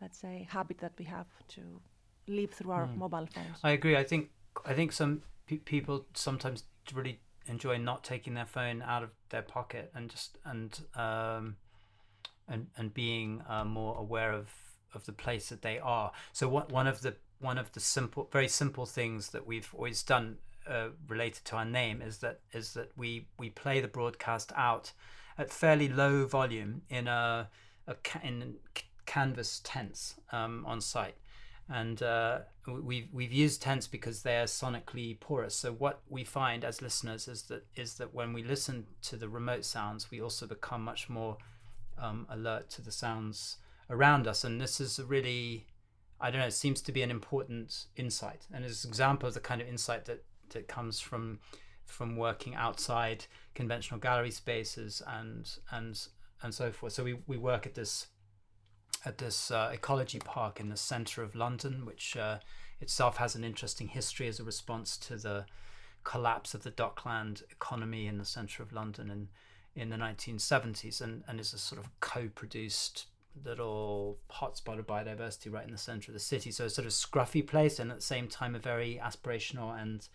let's 0.00 0.18
say 0.18 0.46
habit 0.50 0.78
that 0.78 0.92
we 0.98 1.04
have 1.04 1.26
to 1.48 1.60
live 2.26 2.50
through 2.50 2.72
our 2.72 2.86
Mm. 2.86 2.96
mobile 2.96 3.26
phones. 3.26 3.58
I 3.64 3.70
agree. 3.70 3.96
I 3.96 4.04
think 4.04 4.30
I 4.66 4.74
think 4.74 4.92
some 4.92 5.22
pe- 5.46 5.58
people 5.64 6.06
sometimes 6.14 6.64
really 6.94 7.20
enjoy 7.46 7.78
not 7.78 8.04
taking 8.04 8.34
their 8.34 8.46
phone 8.46 8.82
out 8.82 9.02
of 9.02 9.10
their 9.30 9.42
pocket 9.42 9.90
and 9.94 10.10
just 10.10 10.38
and 10.44 10.80
um, 10.94 11.56
and 12.48 12.66
and 12.76 12.92
being 12.94 13.42
uh, 13.48 13.64
more 13.64 13.96
aware 13.98 14.32
of 14.32 14.50
of 14.94 15.06
the 15.06 15.12
place 15.12 15.48
that 15.48 15.62
they 15.62 15.78
are. 15.78 16.12
So 16.32 16.48
what 16.48 16.70
one 16.70 16.86
of 16.86 17.00
the 17.00 17.16
one 17.40 17.58
of 17.58 17.72
the 17.72 17.80
simple, 17.80 18.28
very 18.32 18.48
simple 18.48 18.86
things 18.86 19.30
that 19.30 19.46
we've 19.46 19.68
always 19.74 20.02
done 20.02 20.36
uh, 20.68 20.88
related 21.08 21.44
to 21.44 21.56
our 21.56 21.64
name 21.64 22.00
is 22.00 22.18
that 22.18 22.40
is 22.52 22.72
that 22.74 22.90
we 22.96 23.26
we 23.38 23.50
play 23.50 23.80
the 23.80 23.88
broadcast 23.88 24.52
out 24.56 24.92
at 25.38 25.50
fairly 25.50 25.88
low 25.88 26.24
volume 26.24 26.82
in 26.88 27.08
a, 27.08 27.48
a 27.86 27.94
ca- 27.94 28.20
in 28.22 28.54
canvas 29.06 29.60
tents 29.64 30.14
um, 30.30 30.64
on 30.66 30.80
site 30.80 31.16
and 31.68 32.02
uh, 32.02 32.38
we've 32.66 33.08
we've 33.12 33.32
used 33.32 33.60
tents 33.62 33.86
because 33.86 34.22
they 34.22 34.38
are 34.38 34.44
sonically 34.44 35.18
porous. 35.18 35.56
So 35.56 35.72
what 35.72 36.00
we 36.08 36.24
find 36.24 36.64
as 36.64 36.80
listeners 36.80 37.26
is 37.28 37.42
that 37.44 37.66
is 37.74 37.94
that 37.94 38.14
when 38.14 38.32
we 38.32 38.42
listen 38.42 38.86
to 39.02 39.16
the 39.16 39.28
remote 39.28 39.64
sounds, 39.64 40.10
we 40.10 40.20
also 40.20 40.46
become 40.46 40.82
much 40.84 41.08
more 41.08 41.38
um, 41.98 42.26
alert 42.30 42.70
to 42.70 42.82
the 42.82 42.92
sounds 42.92 43.58
around 43.90 44.26
us. 44.26 44.44
And 44.44 44.60
this 44.60 44.80
is 44.80 45.00
really, 45.00 45.66
I 46.20 46.30
don't 46.30 46.40
know, 46.40 46.46
it 46.46 46.52
seems 46.52 46.80
to 46.82 46.92
be 46.92 47.02
an 47.02 47.10
important 47.10 47.86
insight, 47.96 48.46
and 48.52 48.64
it's 48.64 48.84
an 48.84 48.90
example 48.90 49.28
of 49.28 49.34
the 49.34 49.40
kind 49.40 49.60
of 49.60 49.68
insight 49.68 50.04
that 50.04 50.24
that 50.50 50.68
comes 50.68 51.00
from 51.00 51.40
from 51.84 52.16
working 52.16 52.54
outside 52.54 53.26
conventional 53.54 53.98
gallery 53.98 54.30
spaces 54.30 55.02
and 55.06 55.56
and 55.70 56.06
and 56.42 56.54
so 56.54 56.70
forth. 56.70 56.92
So 56.92 57.02
we 57.02 57.18
we 57.26 57.36
work 57.36 57.66
at 57.66 57.74
this 57.74 58.06
at 59.04 59.18
this 59.18 59.50
uh, 59.50 59.70
ecology 59.72 60.18
park 60.18 60.60
in 60.60 60.68
the 60.68 60.76
centre 60.76 61.22
of 61.22 61.34
London, 61.34 61.84
which 61.84 62.16
uh, 62.16 62.38
itself 62.80 63.16
has 63.16 63.34
an 63.34 63.44
interesting 63.44 63.88
history 63.88 64.28
as 64.28 64.40
a 64.40 64.44
response 64.44 64.96
to 64.96 65.16
the 65.16 65.46
collapse 66.04 66.54
of 66.54 66.62
the 66.62 66.70
dockland 66.70 67.42
economy 67.50 68.06
in 68.06 68.18
the 68.18 68.24
centre 68.24 68.62
of 68.62 68.72
London 68.72 69.10
in 69.10 69.28
in 69.74 69.88
the 69.88 69.96
1970s, 69.96 71.00
and 71.00 71.24
and 71.26 71.40
is 71.40 71.54
a 71.54 71.58
sort 71.58 71.80
of 71.80 71.88
co-produced 72.00 73.06
little 73.44 74.18
hotspot 74.30 74.78
of 74.78 74.86
biodiversity 74.86 75.50
right 75.50 75.64
in 75.64 75.72
the 75.72 75.78
centre 75.78 76.10
of 76.10 76.14
the 76.14 76.20
city. 76.20 76.50
So 76.50 76.66
a 76.66 76.70
sort 76.70 76.86
of 76.86 76.92
scruffy 76.92 77.46
place, 77.46 77.78
and 77.78 77.90
at 77.90 77.98
the 77.98 78.02
same 78.02 78.28
time 78.28 78.54
a 78.54 78.58
very 78.58 79.00
aspirational 79.02 79.80
and 79.80 80.06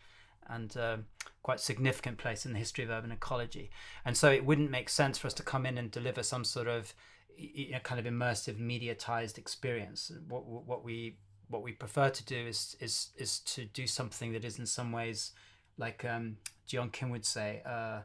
and 0.50 0.78
uh, 0.78 0.98
quite 1.44 1.60
significant 1.60 2.18
place 2.18 2.46
in 2.46 2.54
the 2.54 2.60
history 2.60 2.84
of 2.84 2.90
urban 2.90 3.12
ecology. 3.12 3.70
And 4.06 4.16
so 4.16 4.32
it 4.32 4.46
wouldn't 4.46 4.72
make 4.72 4.90
sense 4.90 5.18
for 5.18 5.28
us 5.28 5.34
to 5.36 5.44
come 5.44 5.66
in 5.66 5.78
and 5.78 5.92
deliver 5.92 6.24
some 6.24 6.44
sort 6.44 6.68
of 6.68 6.94
y- 7.38 7.70
y- 7.72 7.80
kind 7.84 8.00
of 8.00 8.12
immersive 8.12 8.60
mediatized 8.60 9.38
experience. 9.38 10.12
What 10.28 10.46
what 10.46 10.84
we 10.84 11.18
what 11.50 11.64
we 11.64 11.72
prefer 11.72 12.10
to 12.10 12.26
do 12.26 12.48
is 12.48 12.76
is 12.80 13.10
is 13.18 13.40
to 13.40 13.66
do 13.66 13.88
something 13.88 14.34
that 14.34 14.44
is 14.44 14.60
in 14.60 14.66
some 14.66 14.92
ways 14.92 15.32
like 15.78 16.04
um, 16.06 16.38
John 16.66 16.90
Kim 16.90 17.10
would 17.10 17.26
say, 17.26 17.62
uh, 17.66 18.02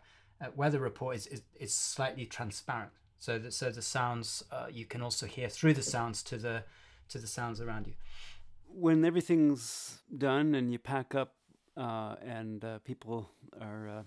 weather 0.54 0.78
report 0.78 1.16
is, 1.16 1.26
is 1.26 1.42
is 1.58 1.74
slightly 1.74 2.26
transparent. 2.26 2.92
So 3.18 3.38
that 3.38 3.52
so 3.52 3.70
the 3.70 3.82
sounds 3.82 4.44
uh, 4.50 4.66
you 4.70 4.84
can 4.84 5.02
also 5.02 5.26
hear 5.26 5.48
through 5.48 5.74
the 5.74 5.82
sounds 5.82 6.22
to 6.24 6.36
the 6.36 6.64
to 7.08 7.18
the 7.18 7.26
sounds 7.26 7.60
around 7.60 7.86
you. 7.86 7.94
When 8.66 9.04
everything's 9.04 10.00
done 10.16 10.54
and 10.54 10.72
you 10.72 10.78
pack 10.78 11.14
up 11.14 11.34
uh, 11.76 12.16
and 12.24 12.64
uh, 12.64 12.78
people 12.80 13.30
are 13.60 13.88
uh, 13.88 14.02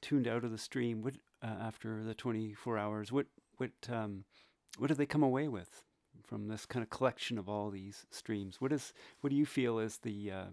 tuned 0.00 0.26
out 0.26 0.44
of 0.44 0.50
the 0.50 0.58
stream, 0.58 1.02
what 1.02 1.14
uh, 1.42 1.46
after 1.46 2.02
the 2.02 2.14
24 2.14 2.78
hours, 2.78 3.12
what 3.12 3.26
what 3.62 3.94
um, 3.96 4.24
what 4.78 4.88
do 4.88 4.94
they 4.94 5.06
come 5.06 5.22
away 5.22 5.46
with 5.48 5.84
from 6.24 6.48
this 6.48 6.66
kind 6.66 6.82
of 6.82 6.90
collection 6.90 7.38
of 7.38 7.48
all 7.48 7.70
these 7.70 8.06
streams? 8.10 8.60
What 8.60 8.72
is 8.72 8.92
what 9.20 9.30
do 9.30 9.36
you 9.36 9.46
feel 9.46 9.78
is 9.78 9.98
the 9.98 10.32
uh, 10.32 10.44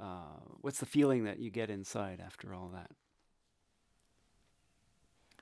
uh, 0.00 0.40
what's 0.62 0.80
the 0.80 0.86
feeling 0.86 1.24
that 1.24 1.38
you 1.38 1.50
get 1.50 1.70
inside 1.70 2.20
after 2.20 2.52
all 2.54 2.70
that? 2.74 2.90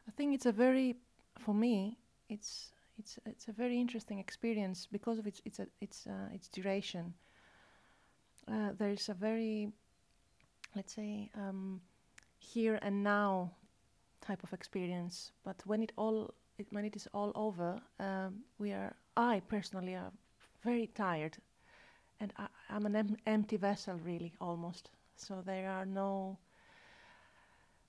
I 0.07 0.11
think 0.17 0.35
it's 0.35 0.47
a 0.47 0.53
very, 0.53 0.97
for 1.39 1.55
me, 1.55 1.97
it's 2.29 2.73
it's 2.99 3.19
it's 3.25 3.49
a 3.49 3.53
very 3.53 3.81
interesting 3.81 4.19
experience 4.19 4.87
because 4.91 5.19
of 5.19 5.27
its 5.27 5.41
its 5.45 5.59
a, 5.61 5.67
its 5.81 6.07
uh, 6.07 6.29
its 6.35 6.49
duration. 6.49 7.15
Uh, 8.47 8.73
there 8.79 8.91
is 8.91 9.09
a 9.09 9.15
very, 9.15 9.73
let's 10.77 10.93
say, 10.93 11.31
um, 11.35 11.81
here 12.39 12.79
and 12.83 13.03
now 13.03 13.53
type 14.27 14.43
of 14.43 14.53
experience. 14.53 15.33
But 15.45 15.63
when 15.67 15.83
it 15.83 15.93
all 15.97 16.35
it, 16.59 16.67
when 16.71 16.85
it 16.85 16.97
is 16.97 17.09
all 17.13 17.33
over, 17.35 17.81
um, 18.01 18.45
we 18.59 18.73
are 18.73 18.95
I 19.17 19.43
personally 19.49 19.95
are 19.95 20.13
very 20.65 20.89
tired, 20.95 21.37
and 22.21 22.33
I, 22.39 22.47
I'm 22.71 22.87
an 22.87 22.97
em- 22.97 23.17
empty 23.27 23.57
vessel, 23.57 23.95
really, 24.05 24.33
almost. 24.41 24.91
So 25.17 25.43
there 25.45 25.71
are 25.71 25.87
no 25.87 26.39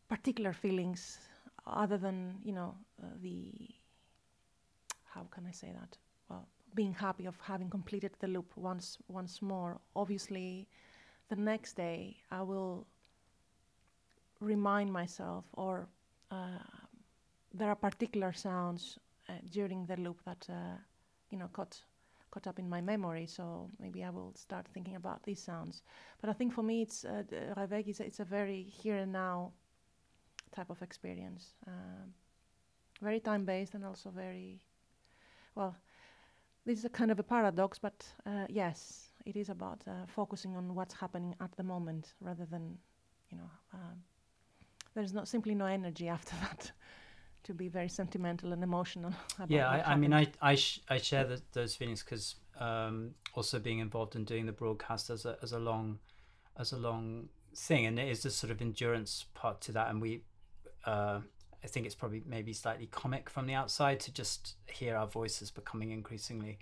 particular 0.08 0.54
feelings 0.54 1.20
other 1.66 1.98
than 1.98 2.36
you 2.44 2.54
know 2.54 2.76
uh, 3.02 3.08
the 3.22 3.70
how 5.14 5.28
can 5.32 5.46
I 5.48 5.52
say 5.52 5.72
that? 5.72 5.98
Well, 6.30 6.48
being 6.74 6.94
happy 6.94 7.26
of 7.26 7.40
having 7.40 7.70
completed 7.70 8.12
the 8.20 8.28
loop 8.28 8.52
once 8.56 8.98
once 9.08 9.42
more. 9.42 9.80
Obviously, 9.96 10.68
the 11.30 11.36
next 11.36 11.78
day 11.78 12.18
I 12.32 12.42
will 12.42 12.86
remind 14.42 14.92
myself, 14.92 15.46
or 15.54 15.88
there 17.54 17.70
are 17.70 17.76
particular 17.76 18.34
sounds 18.34 19.00
uh, 19.30 19.34
during 19.50 19.86
the 19.86 19.98
loop 19.98 20.24
that 20.26 20.46
uh, 20.50 20.78
you 21.30 21.38
know 21.38 21.48
caught 21.54 21.84
caught 22.32 22.48
up 22.48 22.60
in 22.60 22.70
my 22.70 22.82
memory. 22.82 23.28
So 23.28 23.70
maybe 23.80 24.04
I 24.04 24.10
will 24.10 24.34
start 24.36 24.68
thinking 24.74 24.96
about 24.96 25.24
these 25.24 25.42
sounds. 25.42 25.84
But 26.22 26.30
I 26.30 26.34
think 26.34 26.54
for 26.54 26.64
me, 26.64 26.82
it's 26.82 27.06
uh, 27.06 27.24
d- 27.28 27.90
is 27.90 28.00
it's 28.00 28.20
a 28.20 28.26
very 28.26 28.64
here 28.64 28.98
and 28.98 29.12
now 29.12 29.54
type 30.56 30.70
of 30.70 30.82
experience. 30.82 31.54
Um, 31.68 32.14
very 33.02 33.20
time 33.20 33.46
based 33.46 33.74
and 33.74 33.86
also 33.86 34.10
very 34.10 34.62
well. 35.56 35.76
This 36.66 36.80
is 36.80 36.86
a 36.86 36.90
kind 36.90 37.12
of 37.12 37.20
a 37.20 37.24
paradox, 37.24 37.78
but 37.80 38.06
uh, 38.26 38.48
yes, 38.50 39.12
it 39.26 39.36
is 39.36 39.50
about 39.50 39.82
uh, 39.88 40.06
focusing 40.08 40.56
on 40.56 40.74
what's 40.74 40.94
happening 40.94 41.36
at 41.40 41.56
the 41.58 41.64
moment 41.64 42.14
rather 42.20 42.46
than, 42.46 42.78
you 43.30 43.38
know, 43.38 43.50
um, 43.74 44.02
there's 44.96 45.14
not 45.14 45.28
simply 45.28 45.54
no 45.54 45.66
energy 45.66 46.08
after 46.08 46.36
that 46.42 46.72
to 47.44 47.54
be 47.54 47.68
very 47.68 47.90
sentimental 47.90 48.54
and 48.54 48.64
emotional. 48.64 49.14
About 49.36 49.52
yeah 49.52 49.70
I, 49.70 49.94
I 49.94 49.96
mean 49.96 50.14
i 50.14 50.28
i, 50.42 50.56
sh- 50.56 50.82
I 50.90 50.98
share 50.98 51.26
the, 51.26 51.42
those 51.54 51.76
feelings 51.76 52.04
because 52.04 52.36
um, 52.60 53.12
also 53.34 53.60
being 53.60 53.80
involved 53.80 54.16
in 54.16 54.24
doing 54.24 54.46
the 54.46 54.54
broadcast 54.54 55.10
as 55.10 55.26
a 55.26 55.38
as 55.44 55.52
a 55.52 55.60
long 55.60 56.00
as 56.58 56.72
a 56.72 56.78
long 56.78 57.30
thing 57.56 57.86
and 57.86 58.00
it 58.00 58.08
is 58.10 58.24
this 58.24 58.36
sort 58.36 58.52
of 58.52 58.62
endurance 58.62 59.26
part 59.34 59.62
to 59.62 59.72
that 59.74 59.90
and 59.90 60.02
we 60.02 60.22
uh, 60.86 61.20
i 61.64 61.68
think 61.68 61.86
it's 61.86 61.96
probably 61.96 62.24
maybe 62.26 62.54
slightly 62.54 62.88
comic 62.88 63.30
from 63.30 63.46
the 63.46 63.54
outside 63.54 64.00
to 64.00 64.14
just 64.14 64.56
hear 64.68 64.96
our 64.96 65.08
voices 65.08 65.52
becoming 65.52 65.92
increasingly 65.92 66.58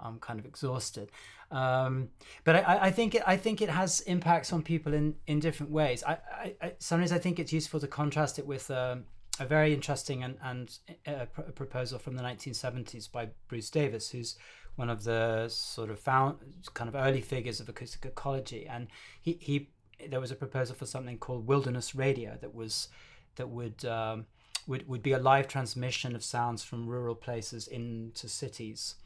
um, 0.00 0.18
kind 0.18 0.38
of 0.38 0.46
exhausted. 0.46 1.10
Um, 1.50 2.10
but 2.44 2.56
I, 2.56 2.78
I 2.82 2.90
think 2.90 3.14
it, 3.14 3.22
I 3.26 3.36
think 3.36 3.62
it 3.62 3.68
has 3.68 4.00
impacts 4.00 4.52
on 4.52 4.62
people 4.62 4.94
in, 4.94 5.14
in 5.26 5.40
different 5.40 5.72
ways. 5.72 6.02
I, 6.04 6.18
I, 6.32 6.54
I 6.60 6.72
sometimes 6.78 7.12
I 7.12 7.18
think 7.18 7.38
it's 7.38 7.52
useful 7.52 7.80
to 7.80 7.86
contrast 7.86 8.38
it 8.38 8.46
with 8.46 8.70
um, 8.70 9.04
a 9.38 9.46
very 9.46 9.72
interesting 9.72 10.22
and, 10.24 10.36
and 10.42 10.78
uh, 11.06 11.26
pr- 11.26 11.42
proposal 11.42 11.98
from 11.98 12.16
the 12.16 12.22
1970s 12.22 13.10
by 13.10 13.28
Bruce 13.48 13.70
Davis, 13.70 14.10
who's 14.10 14.36
one 14.76 14.90
of 14.90 15.04
the 15.04 15.48
sort 15.48 15.90
of 15.90 15.98
found 15.98 16.38
kind 16.74 16.88
of 16.88 16.94
early 16.94 17.20
figures 17.20 17.60
of 17.60 17.68
acoustic 17.68 18.04
ecology, 18.04 18.66
and 18.66 18.88
he, 19.20 19.38
he 19.40 19.70
there 20.10 20.20
was 20.20 20.30
a 20.30 20.36
proposal 20.36 20.76
for 20.76 20.84
something 20.84 21.18
called 21.18 21.46
wilderness 21.46 21.94
radio 21.94 22.36
that 22.40 22.54
was 22.54 22.88
that 23.36 23.48
would 23.48 23.84
um, 23.84 24.26
would 24.66 24.86
would 24.88 25.02
be 25.02 25.12
a 25.12 25.18
live 25.18 25.48
transmission 25.48 26.14
of 26.14 26.22
sounds 26.22 26.62
from 26.62 26.86
rural 26.86 27.14
places 27.14 27.66
into 27.66 28.28
cities, 28.28 28.96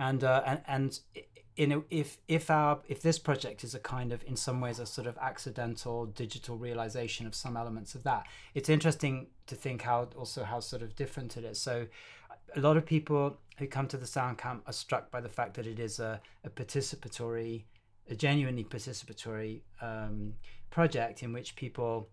and 0.00 0.24
uh, 0.24 0.42
and 0.46 0.60
and 0.66 1.00
you 1.56 1.66
know 1.66 1.84
if 1.90 2.18
if 2.26 2.50
our 2.50 2.80
if 2.88 3.02
this 3.02 3.18
project 3.18 3.62
is 3.62 3.74
a 3.74 3.78
kind 3.78 4.12
of 4.12 4.24
in 4.24 4.34
some 4.34 4.60
ways 4.60 4.78
a 4.78 4.86
sort 4.86 5.06
of 5.06 5.16
accidental 5.18 6.06
digital 6.06 6.56
realization 6.56 7.26
of 7.26 7.34
some 7.34 7.56
elements 7.56 7.94
of 7.94 8.02
that 8.02 8.26
it's 8.54 8.70
interesting 8.70 9.26
to 9.46 9.54
think 9.54 9.82
how 9.82 10.08
also 10.16 10.42
how 10.42 10.58
sort 10.58 10.82
of 10.82 10.96
different 10.96 11.36
it 11.36 11.44
is. 11.44 11.60
So 11.60 11.86
a 12.56 12.60
lot 12.60 12.76
of 12.76 12.86
people 12.86 13.36
who 13.58 13.66
come 13.66 13.86
to 13.88 13.98
the 13.98 14.06
sound 14.06 14.38
camp 14.38 14.62
are 14.66 14.72
struck 14.72 15.10
by 15.10 15.20
the 15.20 15.28
fact 15.28 15.54
that 15.54 15.66
it 15.66 15.78
is 15.78 16.00
a, 16.00 16.20
a 16.44 16.50
participatory 16.50 17.64
a 18.08 18.14
genuinely 18.14 18.64
participatory 18.64 19.60
um, 19.82 20.32
project 20.70 21.22
in 21.22 21.32
which 21.32 21.54
people 21.54 22.08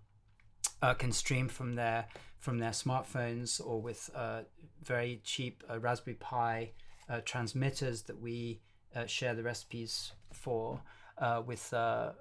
uh, 0.82 0.94
can 0.94 1.12
stream 1.12 1.48
from 1.48 1.76
their 1.76 2.06
from 2.38 2.60
their 2.60 2.72
smartphones 2.72 3.66
or 3.66 3.82
with 3.82 4.10
uh, 4.14 4.42
very 4.84 5.22
cheap 5.24 5.64
uh, 5.70 5.80
Raspberry 5.80 6.16
Pi 6.16 6.72
uh, 7.10 7.22
transmitters 7.26 8.04
that 8.04 8.20
we 8.22 8.60
uh, 8.96 9.06
share 9.06 9.34
the 9.36 9.44
recipes 9.44 10.14
for 10.32 10.82
uh, 11.18 11.42
with. 11.46 11.74
Uh, 11.74 12.12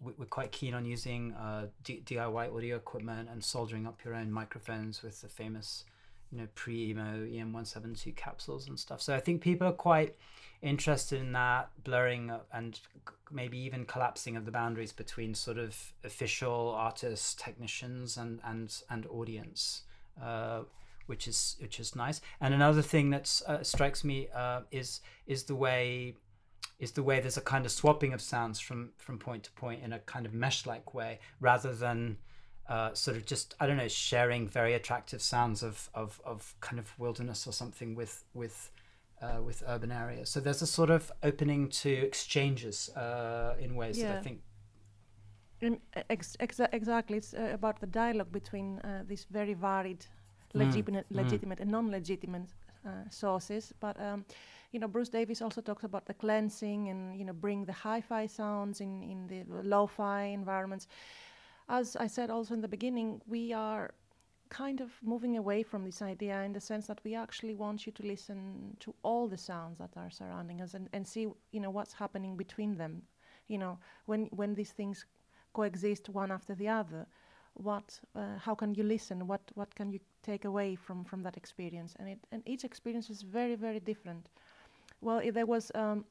we're 0.00 0.24
quite 0.24 0.50
keen 0.50 0.72
on 0.72 0.86
using 0.86 1.34
uh, 1.34 1.66
DIY 1.84 2.56
audio 2.56 2.76
equipment 2.76 3.28
and 3.30 3.44
soldering 3.44 3.86
up 3.86 4.02
your 4.02 4.14
own 4.14 4.32
microphones 4.32 5.02
with 5.02 5.20
the 5.20 5.28
famous, 5.28 5.84
you 6.32 6.38
know, 6.38 6.48
Primo 6.54 7.26
EM172 7.26 8.16
capsules 8.16 8.66
and 8.66 8.80
stuff. 8.80 9.02
So 9.02 9.14
I 9.14 9.20
think 9.20 9.42
people 9.42 9.66
are 9.66 9.74
quite 9.74 10.16
interested 10.62 11.20
in 11.20 11.32
that 11.32 11.68
blurring 11.84 12.32
and 12.50 12.80
maybe 13.30 13.58
even 13.58 13.84
collapsing 13.84 14.36
of 14.38 14.46
the 14.46 14.50
boundaries 14.50 14.92
between 14.92 15.34
sort 15.34 15.58
of 15.58 15.92
official 16.02 16.70
artists, 16.74 17.34
technicians, 17.34 18.16
and 18.16 18.40
and 18.42 18.82
and 18.88 19.06
audience. 19.06 19.82
Uh, 20.20 20.62
which 21.06 21.28
is 21.28 21.56
which 21.60 21.80
is 21.80 21.94
nice. 21.96 22.20
And 22.40 22.54
another 22.54 22.82
thing 22.82 23.10
that 23.10 23.42
uh, 23.46 23.62
strikes 23.62 24.04
me 24.04 24.28
uh, 24.34 24.60
is 24.70 25.00
is 25.26 25.44
the 25.44 25.54
way 25.54 26.14
is 26.78 26.92
the 26.92 27.02
way 27.02 27.20
there's 27.20 27.36
a 27.36 27.40
kind 27.40 27.64
of 27.66 27.72
swapping 27.72 28.12
of 28.14 28.20
sounds 28.20 28.60
from 28.60 28.92
from 28.98 29.18
point 29.18 29.44
to 29.44 29.52
point 29.52 29.82
in 29.82 29.92
a 29.92 29.98
kind 30.00 30.26
of 30.26 30.34
mesh 30.34 30.66
like 30.66 30.94
way, 30.94 31.20
rather 31.40 31.72
than 31.74 32.18
uh, 32.68 32.92
sort 32.94 33.16
of 33.16 33.24
just 33.24 33.54
I 33.60 33.66
don't 33.66 33.76
know 33.76 33.88
sharing 33.88 34.48
very 34.48 34.74
attractive 34.74 35.20
sounds 35.22 35.62
of 35.62 35.90
of 35.94 36.20
of 36.24 36.54
kind 36.60 36.78
of 36.78 36.98
wilderness 36.98 37.46
or 37.46 37.52
something 37.52 37.94
with 37.94 38.24
with. 38.34 38.70
Uh, 39.22 39.40
with 39.40 39.62
urban 39.68 39.92
areas, 39.92 40.28
so 40.28 40.40
there's 40.40 40.60
a 40.60 40.66
sort 40.66 40.90
of 40.90 41.10
opening 41.22 41.70
to 41.70 41.88
exchanges 41.88 42.90
uh, 42.96 43.54
in 43.58 43.74
ways 43.74 43.96
that 43.98 44.18
I 44.18 44.22
think 44.22 44.42
Um, 45.62 45.78
ex- 46.10 46.36
exa- 46.40 46.68
exactly. 46.72 47.16
It's 47.16 47.32
uh, 47.32 47.52
about 47.54 47.80
the 47.80 47.86
dialogue 47.86 48.32
between 48.32 48.80
uh, 48.80 49.04
these 49.06 49.26
very 49.30 49.54
varied, 49.54 50.04
legitimate, 50.54 51.06
mm. 51.12 51.16
legitimate 51.16 51.60
and 51.60 51.70
non-legitimate 51.70 52.48
uh, 52.86 53.08
sources. 53.10 53.72
But 53.80 54.00
um, 54.00 54.24
you 54.72 54.80
know, 54.80 54.88
Bruce 54.88 55.08
Davis 55.08 55.42
also 55.42 55.60
talks 55.60 55.84
about 55.84 56.06
the 56.06 56.14
cleansing 56.14 56.88
and 56.88 57.18
you 57.18 57.24
know, 57.24 57.32
bring 57.32 57.64
the 57.64 57.72
hi-fi 57.72 58.26
sounds 58.26 58.80
in 58.80 59.02
in 59.02 59.26
the 59.26 59.44
lo-fi 59.62 60.24
environments. 60.24 60.88
As 61.68 61.96
I 61.96 62.08
said 62.08 62.30
also 62.30 62.54
in 62.54 62.60
the 62.60 62.68
beginning, 62.68 63.20
we 63.26 63.52
are 63.52 63.94
kind 64.50 64.80
of 64.80 64.92
moving 65.02 65.36
away 65.36 65.62
from 65.62 65.84
this 65.84 66.02
idea 66.02 66.42
in 66.42 66.52
the 66.52 66.60
sense 66.60 66.86
that 66.86 67.00
we 67.04 67.14
actually 67.14 67.54
want 67.54 67.86
you 67.86 67.92
to 67.92 68.06
listen 68.06 68.76
to 68.78 68.94
all 69.02 69.26
the 69.26 69.36
sounds 69.36 69.78
that 69.78 69.90
are 69.96 70.10
surrounding 70.10 70.60
us 70.60 70.74
and, 70.74 70.88
and 70.92 71.06
see 71.06 71.26
you 71.50 71.60
know 71.60 71.70
what's 71.70 71.92
happening 71.92 72.36
between 72.36 72.76
them 72.76 73.02
you 73.48 73.58
know 73.58 73.78
when 74.06 74.26
when 74.26 74.54
these 74.54 74.70
things 74.70 75.06
coexist 75.54 76.08
one 76.08 76.30
after 76.30 76.54
the 76.54 76.68
other 76.68 77.06
what 77.54 77.98
uh, 78.14 78.38
how 78.38 78.54
can 78.54 78.74
you 78.74 78.84
listen 78.84 79.26
what 79.26 79.40
what 79.54 79.74
can 79.74 79.90
you 79.90 80.00
take 80.24 80.44
away 80.44 80.76
from 80.76 81.04
from 81.04 81.22
that 81.22 81.36
experience. 81.36 81.94
And 81.98 82.08
it 82.08 82.18
and 82.32 82.42
each 82.46 82.64
experience 82.64 83.10
is 83.10 83.22
very 83.22 83.56
very 83.56 83.80
different. 83.80 84.30
Well 85.00 85.20
there 85.32 85.46
was 85.46 85.70
um, 85.74 86.04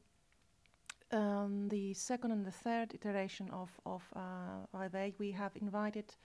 um, 1.12 1.68
the 1.70 1.94
second 1.94 2.32
and 2.32 2.46
the 2.46 2.52
third 2.52 2.94
iteration 2.94 3.50
of 3.52 3.70
of 3.86 4.04
uh, 4.16 4.90
we 5.20 5.32
have 5.32 5.52
invited 5.56 6.16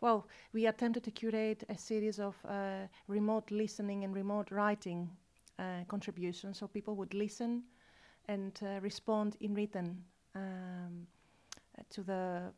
well 0.00 0.26
we 0.52 0.66
attempted 0.66 1.02
to 1.04 1.10
curate 1.10 1.64
a 1.68 1.76
series 1.76 2.18
of 2.20 2.36
uh, 2.44 2.86
remote 3.08 3.50
listening 3.50 4.04
and 4.04 4.14
remote 4.14 4.50
writing 4.50 5.10
uh, 5.58 5.84
contributions. 5.88 6.58
So 6.58 6.68
people 6.68 6.94
would 6.94 7.14
listen 7.14 7.64
and 8.28 8.52
uh, 8.62 8.80
respond 8.80 9.36
in 9.40 9.54
written 9.54 10.04
um, 10.34 11.06
to 11.90 12.02
the 12.02 12.52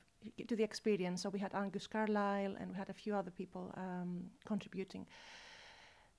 to 0.48 0.56
the 0.56 0.62
experience. 0.62 1.22
So 1.22 1.28
we 1.28 1.38
had 1.38 1.54
Angus 1.54 1.86
Carlyle 1.86 2.56
and 2.58 2.70
we 2.70 2.76
had 2.76 2.90
a 2.90 2.94
few 2.94 3.14
other 3.14 3.30
people 3.30 3.72
um, 3.76 4.24
contributing. 4.44 5.06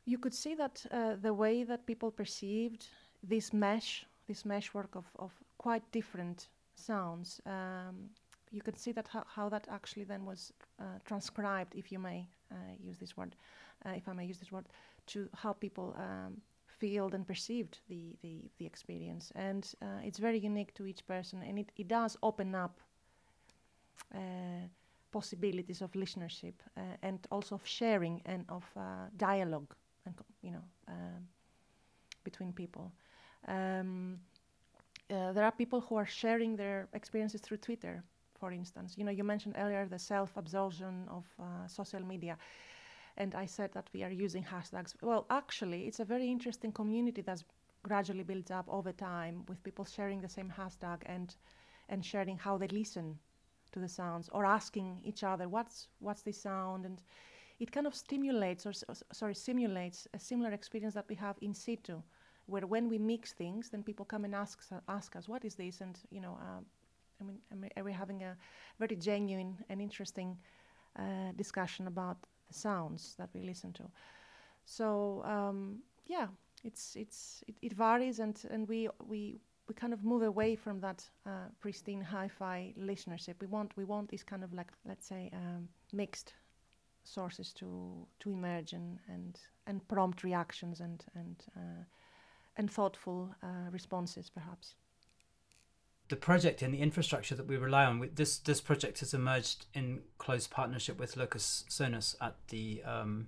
You 0.06 0.18
could 0.18 0.34
see 0.34 0.56
that 0.56 0.86
uh, 0.92 1.16
the 1.22 1.34
way 1.34 1.64
that 1.64 1.86
people 1.86 2.12
perceived 2.12 2.88
this 3.24 3.54
mesh, 3.54 4.06
this 4.28 4.46
meshwork 4.46 4.96
of, 4.96 5.06
of 5.20 5.32
quite 5.58 5.84
different 5.92 6.48
sounds, 6.76 7.40
um, 7.46 8.10
you 8.52 8.62
could 8.62 8.78
see 8.78 8.92
that 8.92 9.08
how, 9.08 9.24
how 9.28 9.50
that 9.50 9.68
actually 9.70 10.04
then 10.04 10.26
was 10.26 10.52
uh, 10.80 10.84
transcribed, 11.06 11.74
if 11.76 11.92
you 11.92 12.00
may 12.00 12.28
uh, 12.52 12.56
use 12.80 12.98
this 12.98 13.16
word, 13.16 13.36
uh, 13.86 13.92
if 13.96 14.08
I 14.08 14.14
may 14.14 14.26
use 14.26 14.40
this 14.40 14.52
word, 14.52 14.66
to 15.08 15.30
how 15.36 15.54
people 15.54 15.96
um, 15.98 16.42
feel 16.68 17.10
and 17.14 17.26
perceived 17.26 17.80
the, 17.88 18.16
the, 18.22 18.50
the 18.58 18.66
experience. 18.66 19.32
And 19.36 19.72
uh, 19.82 20.02
it's 20.04 20.20
very 20.20 20.40
unique 20.40 20.74
to 20.76 20.86
each 20.86 21.06
person, 21.08 21.44
and 21.48 21.60
it, 21.60 21.72
it 21.78 21.88
does 21.88 22.18
open 22.24 22.56
up 22.56 22.82
possibilities 25.12 25.82
of 25.82 25.92
listenership 25.92 26.54
uh, 26.78 26.82
and 27.04 27.20
also 27.32 27.56
of 27.56 27.68
sharing 27.68 28.22
and 28.26 28.46
of 28.50 28.64
uh, 28.78 28.82
dialogue, 29.18 29.76
and 30.06 30.16
you 30.42 30.52
know, 30.52 30.64
um, 30.88 31.28
between 32.24 32.54
people. 32.54 32.92
Um, 33.48 34.20
uh, 35.10 35.34
there 35.34 35.44
are 35.44 35.52
people 35.52 35.82
who 35.82 35.96
are 35.96 36.06
sharing 36.06 36.56
their 36.56 36.88
experiences 36.94 37.42
through 37.42 37.58
Twitter, 37.58 38.04
for 38.40 38.52
instance. 38.52 38.96
You 38.98 39.04
know, 39.04 39.12
you 39.12 39.24
mentioned 39.24 39.56
earlier 39.58 39.86
the 39.86 40.00
self-absorption 40.00 41.08
of 41.10 41.26
uh, 41.40 41.68
social 41.68 42.02
media, 42.02 42.38
and 43.18 43.36
I 43.36 43.46
said 43.46 43.74
that 43.74 43.90
we 43.94 44.04
are 44.04 44.12
using 44.12 44.44
hashtags. 44.44 44.96
Well, 45.02 45.26
actually, 45.30 45.88
it's 45.88 46.00
a 46.00 46.06
very 46.06 46.30
interesting 46.32 46.72
community 46.72 47.22
that's 47.22 47.44
gradually 47.84 48.24
built 48.24 48.52
up 48.52 48.68
over 48.70 48.94
time 48.94 49.44
with 49.50 49.62
people 49.64 49.86
sharing 49.86 50.22
the 50.22 50.30
same 50.30 50.54
hashtag 50.58 51.02
and 51.06 51.36
and 51.90 52.06
sharing 52.06 52.38
how 52.38 52.58
they 52.58 52.68
listen 52.68 53.20
to 53.72 53.80
the 53.80 53.88
sounds 53.88 54.30
or 54.32 54.46
asking 54.46 55.00
each 55.04 55.24
other 55.24 55.48
what's 55.48 55.88
what's 56.00 56.22
this 56.22 56.42
sound? 56.42 56.86
And 56.86 57.02
it 57.60 57.72
kind 57.72 57.88
of 57.88 57.96
stimulates 57.96 58.66
or 58.66 58.74
sorry 59.12 59.36
simulates 59.36 60.08
a 60.14 60.20
similar 60.20 60.52
experience 60.52 60.94
that 60.94 61.06
we 61.10 61.16
have 61.16 61.38
in 61.42 61.54
situ 61.54 62.02
where 62.48 62.66
when 62.66 62.90
we 62.90 62.98
mix 62.98 63.34
things 63.34 63.70
then 63.70 63.84
people 63.84 64.06
come 64.06 64.26
and 64.26 64.36
ask 64.36 64.60
ask 64.88 65.16
us 65.16 65.28
what 65.28 65.46
is 65.46 65.56
this? 65.56 65.82
And 65.82 65.98
you 66.10 66.22
know 66.22 66.38
um, 66.42 66.66
I 67.20 67.24
mean 67.24 67.40
I 67.52 67.56
mean, 67.56 67.72
we're 67.84 67.94
having 67.94 68.24
a 68.24 68.36
very 68.80 68.96
genuine 68.96 69.58
and 69.70 69.82
interesting 69.82 70.38
uh, 70.98 71.32
discussion 71.36 71.88
about 71.88 72.18
the 72.48 72.54
sounds 72.54 73.16
that 73.18 73.30
we 73.34 73.42
listen 73.42 73.74
to. 73.74 73.84
So 74.66 75.24
um, 75.26 75.80
yeah 76.08 76.28
it's 76.64 76.96
it's 76.96 77.44
it, 77.48 77.56
it 77.62 77.74
varies 77.74 78.20
and 78.20 78.42
and 78.50 78.68
we 78.68 78.88
we 79.08 79.40
we 79.72 79.76
kind 79.76 79.94
of 79.94 80.04
move 80.04 80.22
away 80.24 80.54
from 80.58 80.82
that 80.82 81.10
uh, 81.26 81.48
pristine 81.62 82.02
hi-fi 82.02 82.74
listenership. 82.78 83.36
We 83.40 83.48
want 83.48 83.72
we 83.78 83.86
want 83.86 84.10
these 84.10 84.22
kind 84.24 84.44
of 84.44 84.54
like 84.54 84.70
let's 84.86 85.08
say 85.08 85.30
um, 85.34 85.70
mixed 85.94 86.34
sources 87.06 87.54
to 87.54 88.06
to 88.20 88.32
emerge 88.34 88.74
and 88.74 89.00
and, 89.08 89.40
and 89.68 89.88
prompt 89.88 90.24
reactions 90.24 90.82
and 90.82 91.06
and 91.16 91.36
uh, 91.56 91.84
and 92.58 92.70
thoughtful 92.70 93.34
uh, 93.42 93.72
responses 93.72 94.30
perhaps. 94.30 94.76
the 96.10 96.18
project 96.18 96.62
and 96.62 96.74
the 96.74 96.82
infrastructure 96.82 97.36
that 97.36 97.48
we 97.48 97.56
rely 97.58 97.86
on. 97.86 98.00
we- 98.00 98.10
This 98.16 98.40
this 98.40 98.62
project 98.62 99.00
has 99.00 99.14
emerged 99.14 99.68
in 99.74 100.02
close 100.18 100.48
partnership 100.48 101.00
with 101.00 101.16
Locus 101.16 101.64
Sonus 101.70 102.16
at 102.20 102.36
the 102.50 102.84
um, 102.84 103.28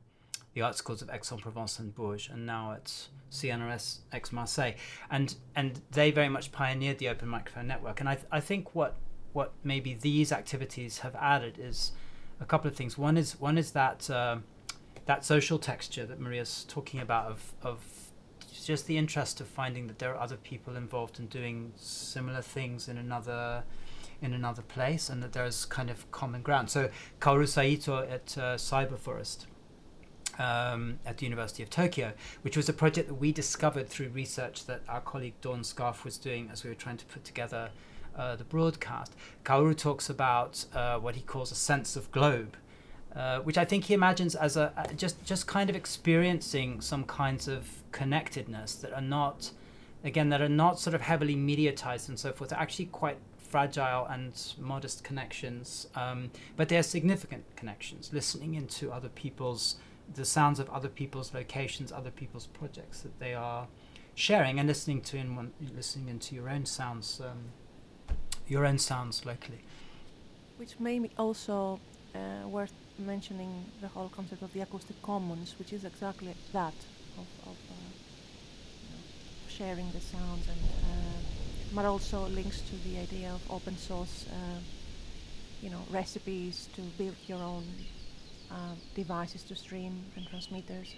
the 0.53 0.61
art 0.61 0.75
schools 0.75 1.01
of 1.01 1.09
Aix-en-Provence 1.09 1.79
and 1.79 1.93
Bourges, 1.95 2.29
and 2.31 2.45
now 2.45 2.73
at 2.73 3.07
CNRS 3.31 3.99
Aix-Marseille, 4.13 4.73
and 5.09 5.35
and 5.55 5.81
they 5.91 6.11
very 6.11 6.29
much 6.29 6.51
pioneered 6.51 6.99
the 6.99 7.09
open 7.09 7.27
microphone 7.27 7.67
network. 7.67 7.99
And 7.99 8.09
I 8.09 8.15
th- 8.15 8.27
I 8.31 8.39
think 8.39 8.75
what 8.75 8.95
what 9.33 9.53
maybe 9.63 9.93
these 9.93 10.31
activities 10.31 10.99
have 10.99 11.15
added 11.15 11.57
is 11.59 11.91
a 12.39 12.45
couple 12.45 12.69
of 12.69 12.75
things. 12.75 12.97
One 12.97 13.17
is 13.17 13.39
one 13.39 13.57
is 13.57 13.71
that 13.71 14.09
um 14.09 14.43
that 15.05 15.25
social 15.25 15.59
texture 15.59 16.05
that 16.05 16.19
Maria's 16.19 16.65
talking 16.67 16.99
about 16.99 17.25
of 17.27 17.53
of 17.61 17.83
just 18.63 18.87
the 18.87 18.97
interest 18.97 19.41
of 19.41 19.47
finding 19.47 19.87
that 19.87 19.99
there 19.99 20.13
are 20.13 20.21
other 20.21 20.37
people 20.37 20.75
involved 20.75 21.19
in 21.19 21.27
doing 21.27 21.73
similar 21.75 22.41
things 22.41 22.87
in 22.87 22.97
another 22.97 23.63
in 24.21 24.33
another 24.33 24.61
place 24.61 25.09
and 25.09 25.21
that 25.21 25.33
there's 25.33 25.65
kind 25.65 25.89
of 25.89 26.09
common 26.11 26.41
ground. 26.41 26.69
So 26.69 26.89
Kaoru 27.19 27.47
Saito 27.47 27.99
at 27.99 28.37
uh, 28.37 28.55
Cyber 28.55 28.97
Forest 28.97 29.47
um, 30.39 30.99
at 31.05 31.17
the 31.17 31.25
University 31.25 31.63
of 31.63 31.69
Tokyo, 31.69 32.13
which 32.41 32.57
was 32.57 32.69
a 32.69 32.73
project 32.73 33.07
that 33.07 33.15
we 33.15 33.31
discovered 33.31 33.87
through 33.89 34.09
research 34.09 34.65
that 34.65 34.81
our 34.87 35.01
colleague 35.01 35.35
Dawn 35.41 35.61
Scarfe 35.61 36.03
was 36.03 36.17
doing 36.17 36.49
as 36.51 36.63
we 36.63 36.69
were 36.69 36.75
trying 36.75 36.97
to 36.97 37.05
put 37.05 37.23
together 37.23 37.69
uh, 38.15 38.35
the 38.35 38.43
broadcast. 38.43 39.15
Kaoru 39.43 39.75
talks 39.77 40.09
about 40.09 40.65
uh, 40.73 40.97
what 40.99 41.15
he 41.15 41.21
calls 41.21 41.51
a 41.51 41.55
sense 41.55 41.95
of 41.95 42.11
globe, 42.11 42.55
uh, 43.15 43.39
which 43.39 43.57
I 43.57 43.65
think 43.65 43.85
he 43.85 43.93
imagines 43.93 44.35
as 44.35 44.57
a, 44.57 44.71
just 44.95 45.23
just 45.23 45.47
kind 45.47 45.69
of 45.69 45.75
experiencing 45.75 46.81
some 46.81 47.03
kinds 47.05 47.47
of 47.47 47.67
connectedness 47.91 48.75
that 48.75 48.93
are 48.93 49.01
not, 49.01 49.51
again, 50.03 50.29
that 50.29 50.41
are 50.41 50.49
not 50.49 50.79
sort 50.79 50.93
of 50.93 51.01
heavily 51.01 51.35
mediatized 51.35 52.09
and 52.09 52.19
so 52.19 52.31
forth. 52.31 52.49
They're 52.49 52.59
actually 52.59 52.85
quite 52.87 53.17
fragile 53.37 54.07
and 54.07 54.33
modest 54.59 55.03
connections, 55.03 55.87
um, 55.93 56.31
but 56.57 56.69
they 56.69 56.77
are 56.77 56.83
significant 56.83 57.43
connections. 57.55 58.11
Listening 58.11 58.55
into 58.55 58.91
other 58.91 59.09
people's, 59.09 59.75
the 60.13 60.25
sounds 60.25 60.59
of 60.59 60.69
other 60.69 60.89
people's 60.89 61.33
locations, 61.33 61.91
other 61.91 62.11
people's 62.11 62.47
projects 62.47 63.01
that 63.01 63.19
they 63.19 63.33
are 63.33 63.67
sharing, 64.15 64.59
and 64.59 64.67
listening 64.67 65.01
to 65.01 65.17
in 65.17 65.35
one, 65.35 65.51
listening 65.75 66.09
into 66.09 66.35
your 66.35 66.49
own 66.49 66.65
sounds, 66.65 67.21
um, 67.21 67.51
your 68.47 68.65
own 68.65 68.77
sounds 68.77 69.25
locally. 69.25 69.61
Which 70.57 70.79
may 70.79 70.99
be 70.99 71.09
also 71.17 71.79
uh, 72.13 72.47
worth 72.47 72.73
mentioning 72.99 73.65
the 73.81 73.87
whole 73.87 74.09
concept 74.09 74.41
of 74.41 74.53
the 74.53 74.61
acoustic 74.61 75.01
commons, 75.01 75.55
which 75.57 75.73
is 75.73 75.83
exactly 75.83 76.35
that 76.51 76.75
of, 77.17 77.27
of 77.47 77.57
uh, 77.69 77.89
you 78.83 78.89
know, 78.91 79.03
sharing 79.47 79.91
the 79.91 80.01
sounds, 80.01 80.47
and 80.47 80.61
uh, 80.61 81.19
but 81.73 81.85
also 81.85 82.27
links 82.27 82.61
to 82.61 82.75
the 82.87 82.99
idea 82.99 83.33
of 83.33 83.41
open 83.49 83.75
source, 83.77 84.25
uh, 84.29 84.59
you 85.61 85.69
know, 85.69 85.81
recipes 85.89 86.69
to 86.75 86.81
build 86.81 87.15
your 87.25 87.39
own 87.39 87.63
Um, 88.53 88.81
devices 88.93 89.43
to 89.45 89.55
stream 89.55 90.11
and 90.15 90.27
transmitters. 90.27 90.95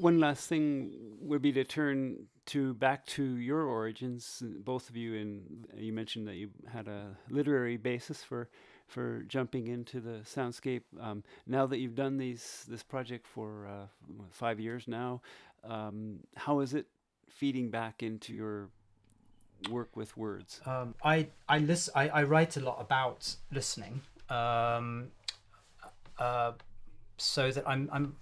One 0.00 0.18
last 0.18 0.48
thing 0.48 0.92
would 1.20 1.42
be 1.42 1.52
to 1.52 1.64
turn 1.64 2.26
to 2.46 2.74
back 2.74 3.06
to 3.06 3.22
your 3.36 3.62
origins. 3.62 4.42
Both 4.64 4.88
of 4.88 4.96
you, 4.96 5.16
and 5.16 5.66
you 5.76 5.92
mentioned 5.92 6.26
that 6.28 6.34
you 6.34 6.50
had 6.72 6.88
a 6.88 7.16
literary 7.28 7.76
basis 7.76 8.22
for 8.22 8.48
for 8.86 9.22
jumping 9.28 9.68
into 9.68 10.00
the 10.00 10.20
soundscape. 10.24 10.82
Um, 11.00 11.22
now 11.46 11.66
that 11.66 11.78
you've 11.78 11.94
done 11.94 12.18
these 12.18 12.64
this 12.68 12.82
project 12.82 13.26
for 13.26 13.66
uh, 13.66 13.86
five 14.30 14.58
years 14.58 14.88
now, 14.88 15.22
um, 15.64 16.20
how 16.36 16.60
is 16.60 16.74
it 16.74 16.86
feeding 17.28 17.70
back 17.70 18.02
into 18.02 18.32
your 18.32 18.68
work 19.70 19.96
with 19.96 20.16
words? 20.16 20.60
Um, 20.66 20.94
I 21.04 21.28
I 21.48 21.58
listen. 21.58 21.92
I, 21.94 22.08
I 22.08 22.22
write 22.24 22.56
a 22.56 22.60
lot 22.60 22.78
about 22.80 23.36
listening. 23.52 24.00
Um, 24.28 25.10
uh, 26.18 26.52
so 27.20 27.50
that 27.50 27.68
I'm 27.68 27.88
I'm 27.92 28.16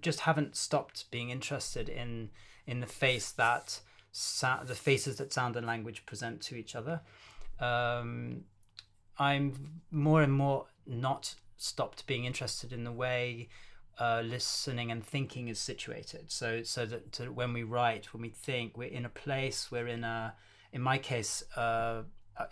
just 0.00 0.20
haven't 0.20 0.56
stopped 0.56 1.10
being 1.10 1.30
interested 1.30 1.88
in 1.88 2.30
in 2.66 2.80
the 2.80 2.86
face 2.86 3.30
that 3.32 3.80
sa- 4.12 4.64
the 4.64 4.74
faces 4.74 5.16
that 5.16 5.32
sound 5.32 5.56
and 5.56 5.66
language 5.66 6.06
present 6.06 6.40
to 6.42 6.56
each 6.56 6.74
other. 6.74 7.00
Um, 7.60 8.44
I'm 9.18 9.80
more 9.90 10.22
and 10.22 10.32
more 10.32 10.66
not 10.86 11.34
stopped 11.56 12.06
being 12.06 12.24
interested 12.24 12.72
in 12.72 12.84
the 12.84 12.92
way 12.92 13.48
uh, 13.98 14.22
listening 14.24 14.90
and 14.90 15.04
thinking 15.04 15.48
is 15.48 15.58
situated. 15.58 16.30
So 16.30 16.62
so 16.62 16.86
that 16.86 17.12
to, 17.12 17.32
when 17.32 17.52
we 17.52 17.62
write, 17.62 18.12
when 18.12 18.22
we 18.22 18.28
think, 18.28 18.76
we're 18.76 18.88
in 18.88 19.04
a 19.04 19.10
place, 19.10 19.70
we're 19.70 19.88
in 19.88 20.04
a, 20.04 20.34
in 20.72 20.82
my 20.82 20.98
case, 20.98 21.42
uh, 21.56 22.02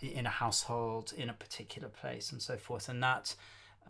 in 0.01 0.25
a 0.25 0.29
household, 0.29 1.13
in 1.15 1.29
a 1.29 1.33
particular 1.33 1.89
place, 1.89 2.31
and 2.31 2.41
so 2.41 2.57
forth, 2.57 2.89
and 2.89 3.01
that 3.03 3.35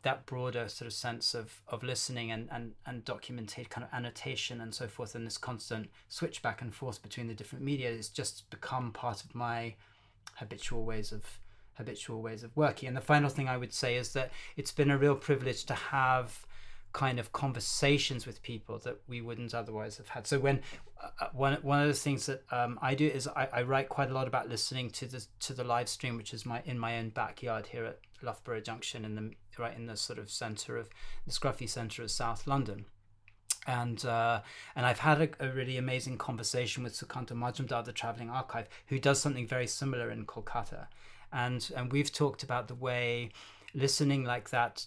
that 0.06 0.28
broader 0.28 0.70
sort 0.70 0.86
of 0.86 0.94
sense 0.94 1.34
of 1.34 1.62
of 1.68 1.82
listening 1.84 2.32
and 2.32 2.48
and 2.52 2.74
and 2.86 3.04
documented 3.04 3.72
kind 3.72 3.84
of 3.84 3.90
annotation 3.92 4.62
and 4.62 4.74
so 4.74 4.88
forth, 4.88 5.16
and 5.16 5.26
this 5.26 5.38
constant 5.38 5.90
switch 6.08 6.42
back 6.44 6.62
and 6.62 6.74
forth 6.74 7.02
between 7.02 7.28
the 7.28 7.34
different 7.34 7.66
media 7.66 7.90
has 7.90 8.08
just 8.08 8.48
become 8.52 8.92
part 8.92 9.24
of 9.24 9.34
my 9.34 9.74
habitual 10.36 10.86
ways 10.86 11.12
of 11.12 11.40
habitual 11.74 12.22
ways 12.22 12.44
of 12.44 12.56
working. 12.56 12.88
And 12.88 12.96
the 12.96 13.02
final 13.02 13.30
thing 13.30 13.50
I 13.50 13.58
would 13.58 13.74
say 13.74 13.96
is 13.96 14.14
that 14.14 14.32
it's 14.56 14.72
been 14.72 14.92
a 14.92 14.98
real 14.98 15.16
privilege 15.16 15.66
to 15.66 15.74
have 15.74 16.46
kind 16.96 17.20
of 17.20 17.34
conversations 17.34 18.26
with 18.26 18.42
people 18.42 18.80
that 18.80 18.98
we 19.06 19.20
wouldn't 19.20 19.54
otherwise 19.54 19.98
have 19.98 20.08
had. 20.08 20.26
So 20.26 20.40
when 20.40 20.62
uh, 21.04 21.10
uh, 21.20 21.28
one 21.34 21.56
one 21.56 21.82
of 21.82 21.90
the 21.90 21.94
things 21.94 22.26
that 22.28 22.42
um, 22.52 22.80
I 22.82 22.96
do 22.96 23.06
is 23.06 23.28
I, 23.28 23.50
I, 23.52 23.62
write 23.64 23.90
quite 23.90 24.10
a 24.10 24.14
lot 24.14 24.30
about 24.30 24.48
listening 24.48 24.90
to 24.92 25.06
the 25.06 25.26
to 25.42 25.54
the 25.54 25.66
live 25.66 25.90
stream, 25.90 26.16
which 26.16 26.34
is 26.34 26.46
my 26.46 26.62
in 26.64 26.80
my 26.80 26.98
own 26.98 27.10
backyard 27.10 27.68
here 27.68 27.84
at 27.84 28.00
Loughborough 28.22 28.62
Junction, 28.62 29.04
in 29.04 29.16
the 29.16 29.32
right 29.62 29.76
in 29.76 29.88
the 29.88 29.98
sort 29.98 30.20
of 30.20 30.32
centre 30.32 30.78
of 30.78 30.88
the 31.28 31.34
scruffy 31.34 31.68
centre 31.68 32.02
of 32.02 32.12
South 32.12 32.48
London. 32.48 32.86
And 33.68 34.06
uh, 34.06 34.40
and 34.74 34.86
I've 34.86 35.00
had 35.00 35.22
a, 35.22 35.30
a, 35.46 35.50
really 35.52 35.76
amazing 35.76 36.18
conversation 36.18 36.82
with 36.82 36.94
Sukanta 36.94 37.34
Majumdar, 37.34 37.84
the 37.84 37.92
traveling 37.92 38.30
archive, 38.30 38.70
who 38.88 39.00
does 39.00 39.20
something 39.20 39.46
very 39.46 39.68
similar 39.68 40.12
in 40.12 40.26
Kolkata, 40.26 40.88
and 41.34 41.70
and 41.76 41.92
we've 41.92 42.14
talked 42.14 42.42
about 42.42 42.70
the 42.70 42.76
way 42.76 43.32
listening 43.74 44.24
like 44.24 44.50
that 44.52 44.86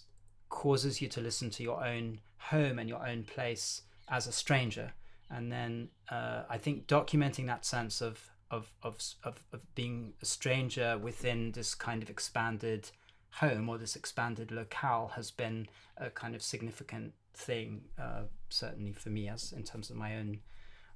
causes 0.49 1.01
you 1.01 1.07
to 1.07 1.21
listen 1.21 1.49
to 1.51 1.63
your 1.63 1.83
own 1.85 2.19
home 2.37 2.79
and 2.79 2.89
your 2.89 3.05
own 3.07 3.23
place 3.23 3.83
as 4.09 4.27
a 4.27 4.31
stranger. 4.31 4.93
And 5.29 5.51
then 5.51 5.89
uh, 6.09 6.43
i 6.49 6.57
think 6.57 6.87
documenting 6.87 7.45
that 7.45 7.65
sense 7.65 8.01
of, 8.01 8.31
of 8.49 8.73
of 8.81 8.97
of 9.23 9.35
of 9.53 9.75
being 9.75 10.13
a 10.21 10.25
stranger 10.25 10.97
within 10.97 11.51
this 11.51 11.75
kind 11.75 12.01
of 12.01 12.09
expanded 12.09 12.89
home 13.31 13.69
or 13.69 13.77
this 13.77 13.95
expanded 13.95 14.51
locale 14.51 15.11
has 15.15 15.29
been 15.29 15.67
a 15.97 16.09
kind 16.09 16.33
of 16.33 16.41
significant 16.41 17.13
thing 17.35 17.81
uh, 17.99 18.23
certainly 18.49 18.91
for 18.91 19.09
me 19.09 19.29
as 19.29 19.51
in 19.51 19.63
terms 19.63 19.91
of 19.91 19.95
my 19.95 20.17
own 20.17 20.39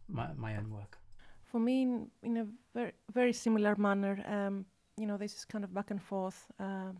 my, 0.09 0.29
my 0.35 0.57
own 0.57 0.71
work. 0.71 0.97
For 1.43 1.59
me 1.59 1.83
in, 1.83 2.07
in 2.23 2.37
a 2.37 2.47
very 2.73 2.93
very 3.13 3.33
similar 3.33 3.75
manner 3.75 4.15
um, 4.27 4.65
you 4.97 5.07
know, 5.07 5.17
this 5.17 5.35
is 5.35 5.45
kind 5.45 5.63
of 5.63 5.73
back 5.73 5.91
and 5.91 6.01
forth 6.01 6.45
uh, 6.59 6.91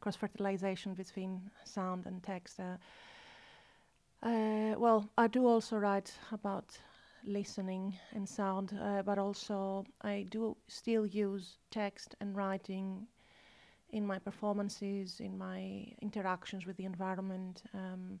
cross 0.00 0.16
fertilization 0.16 0.94
between 0.94 1.50
sound 1.64 2.06
and 2.06 2.22
text. 2.22 2.60
Uh, 2.60 2.76
uh, 4.22 4.74
well, 4.78 5.08
I 5.16 5.26
do 5.28 5.46
also 5.46 5.76
write 5.76 6.12
about 6.32 6.78
listening 7.24 7.98
and 8.14 8.28
sound, 8.28 8.78
uh, 8.80 9.02
but 9.02 9.18
also 9.18 9.84
I 10.02 10.26
do 10.30 10.56
still 10.68 11.06
use 11.06 11.58
text 11.70 12.16
and 12.20 12.36
writing 12.36 13.06
in 13.92 14.06
my 14.06 14.18
performances, 14.18 15.20
in 15.20 15.36
my 15.36 15.86
interactions 16.00 16.66
with 16.66 16.76
the 16.76 16.84
environment. 16.84 17.62
Um, 17.74 18.20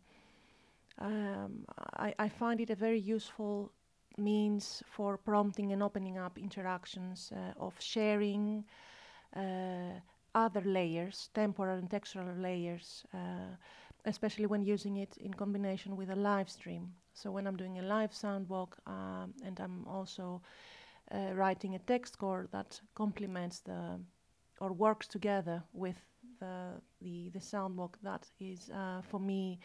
um, 0.98 1.64
I, 1.94 2.14
I, 2.18 2.28
find 2.28 2.60
it 2.60 2.70
a 2.70 2.74
very 2.74 2.98
useful 2.98 3.72
means 4.18 4.82
for 4.86 5.16
prompting 5.16 5.72
and 5.72 5.82
opening 5.82 6.18
up 6.18 6.36
interactions 6.36 7.32
uh, 7.34 7.52
of 7.58 7.74
sharing, 7.78 8.64
uh, 9.34 10.00
other 10.34 10.60
layers, 10.62 11.28
temporal 11.34 11.78
and 11.78 11.90
textual 11.90 12.24
layers, 12.34 13.04
uh, 13.14 13.56
especially 14.04 14.46
when 14.46 14.62
using 14.62 14.96
it 14.96 15.16
in 15.18 15.34
combination 15.34 15.96
with 15.96 16.10
a 16.10 16.16
live 16.16 16.48
stream. 16.50 16.92
So 17.14 17.30
when 17.30 17.46
I'm 17.46 17.56
doing 17.56 17.78
a 17.78 17.82
live 17.82 18.14
sound 18.14 18.48
walk 18.48 18.78
um, 18.86 19.34
and 19.44 19.58
I'm 19.60 19.86
also 19.86 20.42
uh, 21.12 21.34
writing 21.34 21.74
a 21.74 21.78
text 21.78 22.14
score 22.14 22.48
that 22.52 22.80
complements 22.94 23.60
the 23.60 24.00
or 24.60 24.72
works 24.72 25.06
together 25.08 25.62
with 25.72 25.96
the 26.40 26.80
the, 27.00 27.30
the 27.30 27.40
sound 27.40 27.76
walk, 27.76 27.98
that 28.02 28.26
is 28.40 28.70
uh, 28.70 29.02
for 29.02 29.20
me 29.20 29.58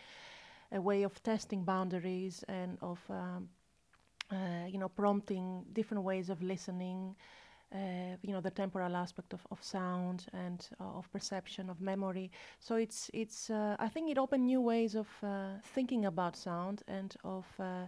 a 0.72 0.82
way 0.82 1.04
of 1.04 1.22
testing 1.24 1.64
boundaries 1.64 2.44
and 2.48 2.78
of 2.82 3.00
um, 3.10 3.50
uh, 4.32 4.66
you 4.68 4.78
know 4.78 4.90
prompting 4.90 5.64
different 5.74 6.04
ways 6.04 6.30
of 6.30 6.42
listening 6.42 7.16
uh, 7.74 8.18
you 8.22 8.34
know 8.34 8.42
the 8.42 8.52
temporal 8.52 8.96
aspect 8.96 9.34
of, 9.34 9.46
of 9.52 9.64
sound 9.64 10.26
and 10.34 10.68
uh, 10.80 10.98
of 10.98 11.12
perception 11.12 11.70
of 11.70 11.82
memory. 11.82 12.32
So 12.60 12.76
it's 12.76 13.10
it's 13.14 13.50
uh, 13.50 13.76
i 13.80 13.88
think 13.88 14.10
it 14.10 14.18
opened 14.18 14.46
new 14.46 14.62
ways 14.62 14.96
of 14.96 15.08
uh, 15.24 15.60
thinking 15.74 16.06
about 16.06 16.36
sound 16.36 16.84
and 16.88 17.16
of 17.24 17.46
uh, 17.60 17.88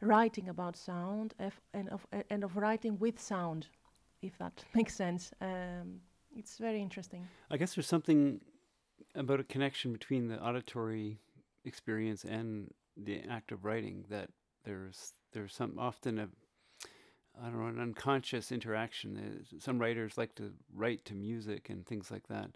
writing 0.00 0.48
about 0.48 0.76
sound 0.76 1.34
and 1.72 1.88
of 1.88 2.06
and 2.30 2.44
of 2.44 2.56
writing 2.56 2.98
with 2.98 3.20
sound 3.20 3.68
if 4.22 4.36
that 4.38 4.64
makes 4.74 4.94
sense. 4.94 5.32
Um, 5.40 6.00
it's 6.36 6.58
very 6.58 6.80
interesting. 6.82 7.26
I 7.50 7.56
guess 7.56 7.74
there's 7.74 7.86
something 7.86 8.40
about 9.14 9.40
a 9.40 9.44
connection 9.44 9.92
between 9.92 10.28
the 10.28 10.42
auditory 10.42 11.18
experience 11.64 12.24
and 12.24 12.72
the 12.96 13.22
act 13.28 13.52
of 13.52 13.64
writing 13.64 14.04
that 14.10 14.30
there's 14.64 15.12
there's 15.32 15.54
some 15.54 15.78
often 15.78 16.18
a 16.18 16.28
I 17.42 17.46
don't 17.46 17.60
know, 17.60 17.66
an 17.66 17.80
unconscious 17.80 18.52
interaction. 18.52 19.44
Some 19.58 19.78
writers 19.78 20.16
like 20.16 20.34
to 20.36 20.52
write 20.74 21.04
to 21.06 21.14
music 21.14 21.68
and 21.68 21.84
things 21.84 22.10
like 22.10 22.28
that. 22.28 22.50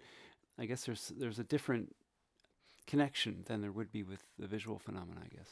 I 0.58 0.66
guess 0.66 0.84
there's 0.84 1.12
there's 1.16 1.38
a 1.38 1.44
different 1.44 1.94
connection 2.86 3.44
than 3.46 3.60
there 3.60 3.72
would 3.72 3.92
be 3.92 4.02
with 4.02 4.22
the 4.38 4.46
visual 4.46 4.78
phenomena. 4.78 5.20
I 5.24 5.28
guess. 5.34 5.50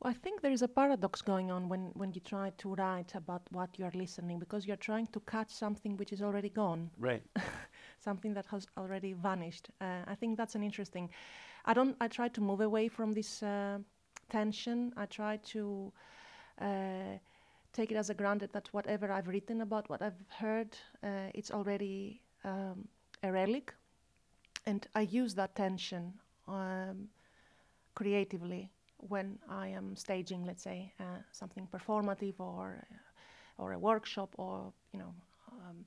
Well, 0.00 0.10
I 0.10 0.14
think 0.14 0.42
there 0.42 0.52
is 0.52 0.62
a 0.62 0.68
paradox 0.68 1.22
going 1.22 1.50
on 1.50 1.70
when, 1.70 1.90
when 1.94 2.12
you 2.12 2.20
try 2.20 2.50
to 2.58 2.74
write 2.74 3.14
about 3.14 3.42
what 3.50 3.70
you 3.78 3.86
are 3.86 3.92
listening 3.94 4.38
because 4.38 4.66
you're 4.66 4.76
trying 4.76 5.06
to 5.08 5.20
catch 5.20 5.50
something 5.50 5.96
which 5.96 6.12
is 6.12 6.20
already 6.20 6.50
gone. 6.50 6.90
Right. 6.98 7.22
something 8.04 8.34
that 8.34 8.44
has 8.46 8.66
already 8.76 9.14
vanished. 9.14 9.70
Uh, 9.80 10.00
I 10.06 10.14
think 10.14 10.36
that's 10.36 10.54
an 10.54 10.62
interesting. 10.62 11.08
I 11.64 11.72
don't. 11.72 11.96
I 12.00 12.08
try 12.08 12.28
to 12.28 12.40
move 12.40 12.60
away 12.60 12.88
from 12.88 13.12
this 13.12 13.42
uh, 13.42 13.78
tension. 14.28 14.92
I 14.96 15.06
try 15.06 15.38
to. 15.52 15.92
Uh, 16.60 17.18
take 17.76 17.92
it 17.92 17.96
as 17.96 18.10
a 18.10 18.14
granted 18.14 18.52
that 18.52 18.68
whatever 18.72 19.12
I've 19.12 19.28
written 19.28 19.60
about, 19.60 19.88
what 19.90 20.00
I've 20.00 20.24
heard, 20.28 20.76
uh, 21.02 21.30
it's 21.34 21.50
already 21.50 22.22
um, 22.44 22.88
a 23.22 23.30
relic. 23.30 23.74
And 24.64 24.86
I 24.94 25.02
use 25.02 25.34
that 25.34 25.54
tension 25.54 26.14
um, 26.48 27.08
creatively 27.94 28.70
when 29.08 29.38
I 29.48 29.68
am 29.68 29.94
staging, 29.94 30.46
let's 30.46 30.62
say, 30.62 30.92
uh, 30.98 31.20
something 31.32 31.68
performative 31.70 32.40
or 32.40 32.86
uh, 32.90 33.62
or 33.62 33.72
a 33.72 33.78
workshop 33.78 34.34
or 34.38 34.72
you 34.92 34.98
know. 34.98 35.14
Um, 35.52 35.84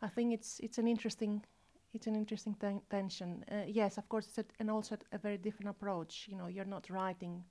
I 0.00 0.08
think 0.08 0.32
it's 0.32 0.60
it's 0.60 0.78
an 0.78 0.86
interesting 0.86 1.44
it's 1.92 2.06
an 2.06 2.14
interesting 2.14 2.56
ten- 2.60 2.82
tension. 2.88 3.44
Uh, 3.50 3.66
yes, 3.66 3.98
of 3.98 4.08
course, 4.08 4.28
it's 4.28 4.38
a, 4.38 4.44
and 4.60 4.70
also 4.70 4.96
a 5.12 5.18
very 5.18 5.38
different 5.38 5.70
approach. 5.70 6.28
You 6.30 6.36
know, 6.36 6.48
you're 6.48 6.70
not 6.70 6.88
writing 6.88 7.44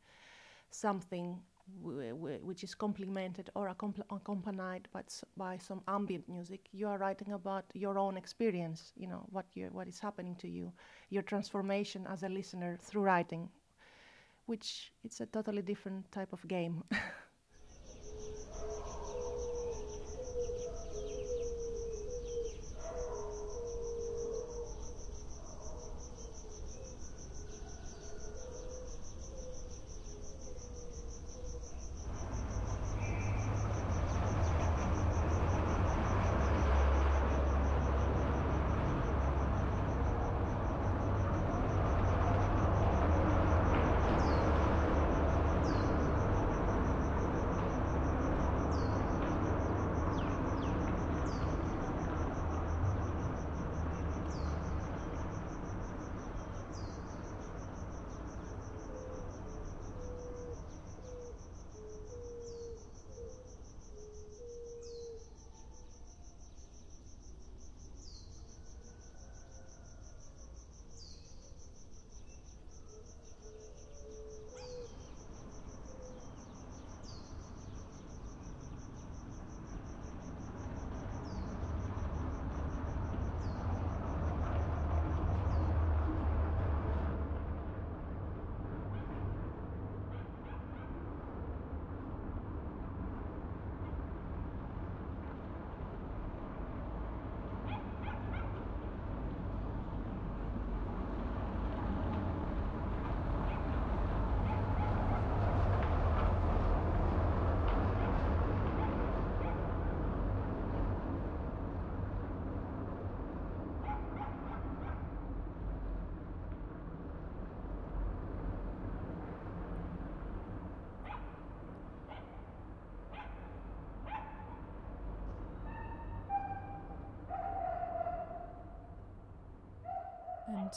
something 0.72 1.42
which 1.82 2.63
is 2.63 2.76
complemented 2.76 3.49
or 3.55 3.67
accompanied 3.69 4.88
by, 4.91 5.03
by 5.38 5.57
some 5.57 5.82
ambient 5.88 6.28
music, 6.28 6.67
you 6.72 6.88
are 6.88 6.97
writing 6.97 7.34
about 7.34 7.65
your 7.74 7.97
own 7.97 8.17
experience, 8.17 8.93
you 8.95 9.07
know, 9.07 9.26
what, 9.32 9.45
what 9.72 9.88
is 9.88 9.99
happening 9.99 10.36
to 10.36 10.47
you, 10.47 10.72
your 11.09 11.24
transformation 11.24 12.05
as 12.09 12.24
a 12.24 12.30
listener 12.30 12.78
through 12.82 13.01
writing, 13.01 13.49
which 14.45 14.91
it's 15.03 15.22
a 15.22 15.26
totally 15.26 15.61
different 15.61 16.11
type 16.11 16.34
of 16.34 16.47
game. 16.47 16.84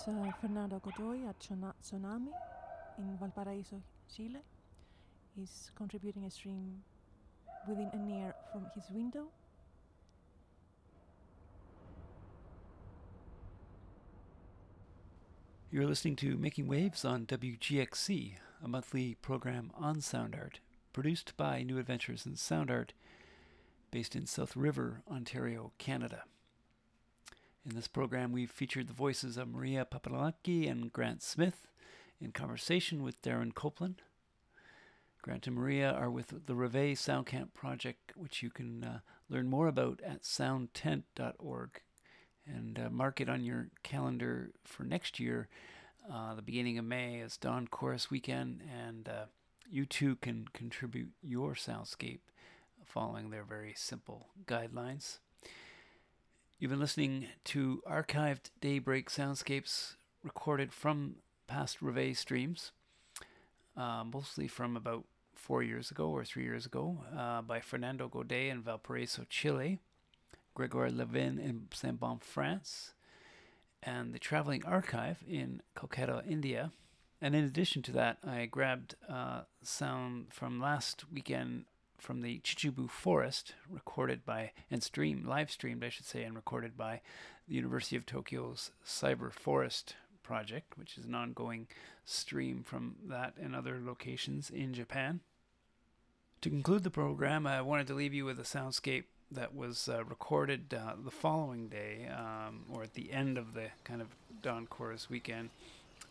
and 0.06 0.28
uh, 0.28 0.32
Fernando 0.40 0.80
Godoy 0.80 1.28
at 1.28 1.38
Tsonami 1.38 2.32
in 2.98 3.16
Valparaiso, 3.20 3.80
Chile, 4.14 4.40
is 5.40 5.70
contributing 5.76 6.24
a 6.24 6.30
stream 6.30 6.82
within 7.68 7.88
an 7.92 8.08
year 8.08 8.34
from 8.52 8.66
his 8.74 8.84
window. 8.90 9.28
You're 15.70 15.86
listening 15.86 16.16
to 16.16 16.36
Making 16.36 16.66
Waves 16.66 17.04
on 17.04 17.26
WGXC, 17.26 18.34
a 18.62 18.68
monthly 18.68 19.14
program 19.22 19.70
on 19.76 20.00
sound 20.00 20.34
art, 20.34 20.60
produced 20.92 21.36
by 21.36 21.62
New 21.62 21.78
Adventures 21.78 22.26
in 22.26 22.36
Sound 22.36 22.70
Art, 22.70 22.92
based 23.90 24.16
in 24.16 24.26
South 24.26 24.56
River, 24.56 25.02
Ontario, 25.10 25.72
Canada. 25.78 26.24
In 27.66 27.74
this 27.74 27.88
program, 27.88 28.30
we've 28.30 28.50
featured 28.50 28.88
the 28.88 28.92
voices 28.92 29.38
of 29.38 29.48
Maria 29.48 29.86
Papadomanolaki 29.90 30.70
and 30.70 30.92
Grant 30.92 31.22
Smith 31.22 31.66
in 32.20 32.30
conversation 32.30 33.02
with 33.02 33.22
Darren 33.22 33.54
Copeland. 33.54 34.02
Grant 35.22 35.46
and 35.46 35.56
Maria 35.56 35.90
are 35.90 36.10
with 36.10 36.44
the 36.44 36.54
Reveille 36.54 36.94
Sound 36.94 37.24
Camp 37.24 37.54
project, 37.54 38.12
which 38.16 38.42
you 38.42 38.50
can 38.50 38.84
uh, 38.84 38.98
learn 39.30 39.48
more 39.48 39.66
about 39.66 40.02
at 40.04 40.24
soundcamp.org 40.24 41.80
and 42.46 42.78
uh, 42.78 42.90
mark 42.90 43.22
it 43.22 43.30
on 43.30 43.42
your 43.42 43.68
calendar 43.82 44.50
for 44.64 44.84
next 44.84 45.18
year. 45.18 45.48
Uh, 46.12 46.34
the 46.34 46.42
beginning 46.42 46.76
of 46.76 46.84
May 46.84 47.20
is 47.20 47.38
Dawn 47.38 47.66
Chorus 47.66 48.10
Weekend, 48.10 48.60
and 48.70 49.08
uh, 49.08 49.24
you 49.70 49.86
too 49.86 50.16
can 50.16 50.48
contribute 50.52 51.12
your 51.22 51.54
soundscape 51.54 52.20
following 52.84 53.30
their 53.30 53.44
very 53.44 53.72
simple 53.74 54.28
guidelines. 54.44 55.16
You've 56.56 56.70
been 56.70 56.80
listening 56.80 57.26
to 57.46 57.82
archived 57.90 58.50
Daybreak 58.60 59.10
soundscapes 59.10 59.96
recorded 60.22 60.72
from 60.72 61.16
past 61.48 61.82
Reveille 61.82 62.14
streams, 62.14 62.70
uh, 63.76 64.04
mostly 64.04 64.46
from 64.46 64.76
about 64.76 65.04
four 65.34 65.64
years 65.64 65.90
ago 65.90 66.10
or 66.10 66.24
three 66.24 66.44
years 66.44 66.64
ago, 66.64 66.98
uh, 67.14 67.42
by 67.42 67.58
Fernando 67.58 68.06
Godoy 68.06 68.50
in 68.50 68.62
Valparaiso, 68.62 69.26
Chile, 69.28 69.80
Gregoire 70.54 70.90
Lauvin 70.90 71.40
in 71.40 71.66
Sainte-Baume, 71.74 72.20
France, 72.20 72.94
and 73.82 74.14
the 74.14 74.20
Traveling 74.20 74.64
Archive 74.64 75.24
in 75.26 75.60
Kolkata, 75.76 76.24
India. 76.24 76.70
And 77.20 77.34
in 77.34 77.44
addition 77.44 77.82
to 77.82 77.92
that, 77.92 78.18
I 78.24 78.46
grabbed 78.46 78.94
uh, 79.08 79.42
sound 79.62 80.26
from 80.30 80.60
last 80.60 81.04
weekend 81.12 81.64
from 81.98 82.22
the 82.22 82.40
Chichibu 82.40 82.90
Forest, 82.90 83.54
recorded 83.68 84.24
by 84.24 84.52
and 84.70 84.82
streamed, 84.82 85.26
live 85.26 85.50
streamed, 85.50 85.84
I 85.84 85.88
should 85.88 86.06
say, 86.06 86.22
and 86.22 86.34
recorded 86.34 86.76
by 86.76 87.00
the 87.48 87.54
University 87.54 87.96
of 87.96 88.06
Tokyo's 88.06 88.70
Cyber 88.86 89.32
Forest 89.32 89.96
project, 90.22 90.76
which 90.76 90.98
is 90.98 91.04
an 91.04 91.14
ongoing 91.14 91.66
stream 92.04 92.62
from 92.64 92.96
that 93.06 93.34
and 93.40 93.54
other 93.54 93.80
locations 93.82 94.50
in 94.50 94.74
Japan. 94.74 95.20
To 96.42 96.50
conclude 96.50 96.82
the 96.82 96.90
program, 96.90 97.46
I 97.46 97.62
wanted 97.62 97.86
to 97.86 97.94
leave 97.94 98.12
you 98.12 98.24
with 98.24 98.38
a 98.38 98.42
soundscape 98.42 99.04
that 99.30 99.54
was 99.54 99.88
uh, 99.88 100.04
recorded 100.04 100.74
uh, 100.74 100.94
the 101.02 101.10
following 101.10 101.68
day, 101.68 102.08
um, 102.14 102.64
or 102.72 102.82
at 102.82 102.94
the 102.94 103.12
end 103.12 103.38
of 103.38 103.54
the 103.54 103.68
kind 103.84 104.00
of 104.00 104.08
dawn 104.42 104.66
chorus 104.66 105.08
weekend. 105.08 105.50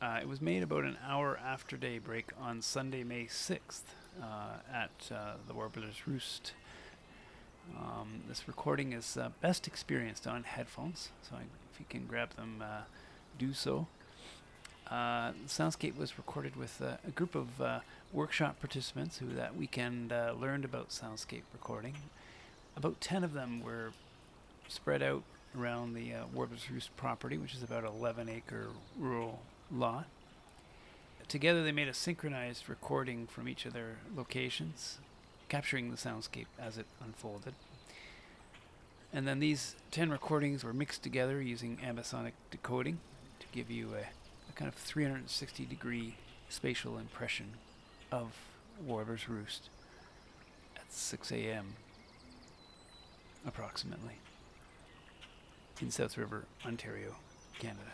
Uh, 0.01 0.19
it 0.21 0.27
was 0.27 0.41
made 0.41 0.63
about 0.63 0.83
an 0.83 0.97
hour 1.07 1.39
after 1.43 1.77
daybreak 1.77 2.31
on 2.39 2.61
Sunday, 2.61 3.03
May 3.03 3.25
6th, 3.25 3.59
uh, 3.59 4.02
at 4.21 5.11
uh, 5.11 5.33
the 5.47 5.53
Warbler's 5.53 6.07
Roost. 6.07 6.53
Um, 7.77 8.23
this 8.27 8.47
recording 8.47 8.93
is 8.93 9.17
uh, 9.17 9.29
best 9.41 9.67
experienced 9.67 10.27
on 10.27 10.43
headphones, 10.43 11.09
so 11.21 11.35
if 11.73 11.79
you 11.79 11.85
can 11.89 12.05
grab 12.05 12.35
them, 12.35 12.63
do 13.37 13.53
so. 13.53 13.87
Uh, 14.89 15.31
soundscape 15.47 15.97
was 15.97 16.17
recorded 16.17 16.55
with 16.55 16.81
uh, 16.81 16.97
a 17.07 17.11
group 17.11 17.35
of 17.35 17.61
uh, 17.61 17.79
workshop 18.11 18.59
participants 18.59 19.17
who 19.17 19.27
that 19.33 19.55
weekend 19.55 20.11
learned 20.39 20.65
about 20.65 20.89
soundscape 20.89 21.43
recording. 21.53 21.95
About 22.75 22.99
10 23.01 23.23
of 23.23 23.33
them 23.33 23.61
were 23.63 23.91
spread 24.67 25.01
out 25.01 25.23
around 25.57 25.93
the 25.93 26.11
Warbler's 26.33 26.69
Roost 26.69 26.95
property, 26.97 27.37
which 27.37 27.53
is 27.53 27.63
about 27.63 27.83
11 27.83 28.29
acre 28.29 28.67
rural 28.99 29.41
lot. 29.71 30.07
Together, 31.27 31.63
they 31.63 31.71
made 31.71 31.87
a 31.87 31.93
synchronized 31.93 32.69
recording 32.69 33.27
from 33.27 33.47
each 33.47 33.65
of 33.65 33.73
their 33.73 33.97
locations, 34.15 34.99
capturing 35.49 35.89
the 35.89 35.97
soundscape 35.97 36.47
as 36.59 36.77
it 36.77 36.85
unfolded. 37.03 37.53
And 39.11 39.27
then 39.27 39.39
these 39.39 39.75
10 39.91 40.09
recordings 40.09 40.63
were 40.63 40.73
mixed 40.73 41.03
together 41.03 41.41
using 41.41 41.77
ambisonic 41.77 42.33
decoding 42.51 42.99
to 43.39 43.45
give 43.51 43.69
you 43.69 43.93
a, 43.93 44.01
a 44.49 44.53
kind 44.55 44.67
of 44.67 44.75
360 44.75 45.65
degree 45.65 46.15
spatial 46.49 46.97
impression 46.97 47.53
of 48.11 48.33
Warbler's 48.85 49.29
Roost 49.29 49.69
at 50.75 50.91
6 50.91 51.31
a.m. 51.31 51.75
approximately 53.45 54.17
in 55.81 55.91
South 55.91 56.17
River, 56.17 56.45
Ontario, 56.65 57.15
Canada. 57.59 57.91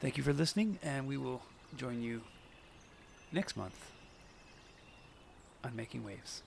Thank 0.00 0.16
you 0.16 0.22
for 0.22 0.32
listening, 0.32 0.78
and 0.82 1.06
we 1.06 1.18
will 1.18 1.42
join 1.76 2.00
you 2.00 2.22
next 3.32 3.54
month 3.54 3.92
on 5.62 5.76
Making 5.76 6.04
Waves. 6.04 6.42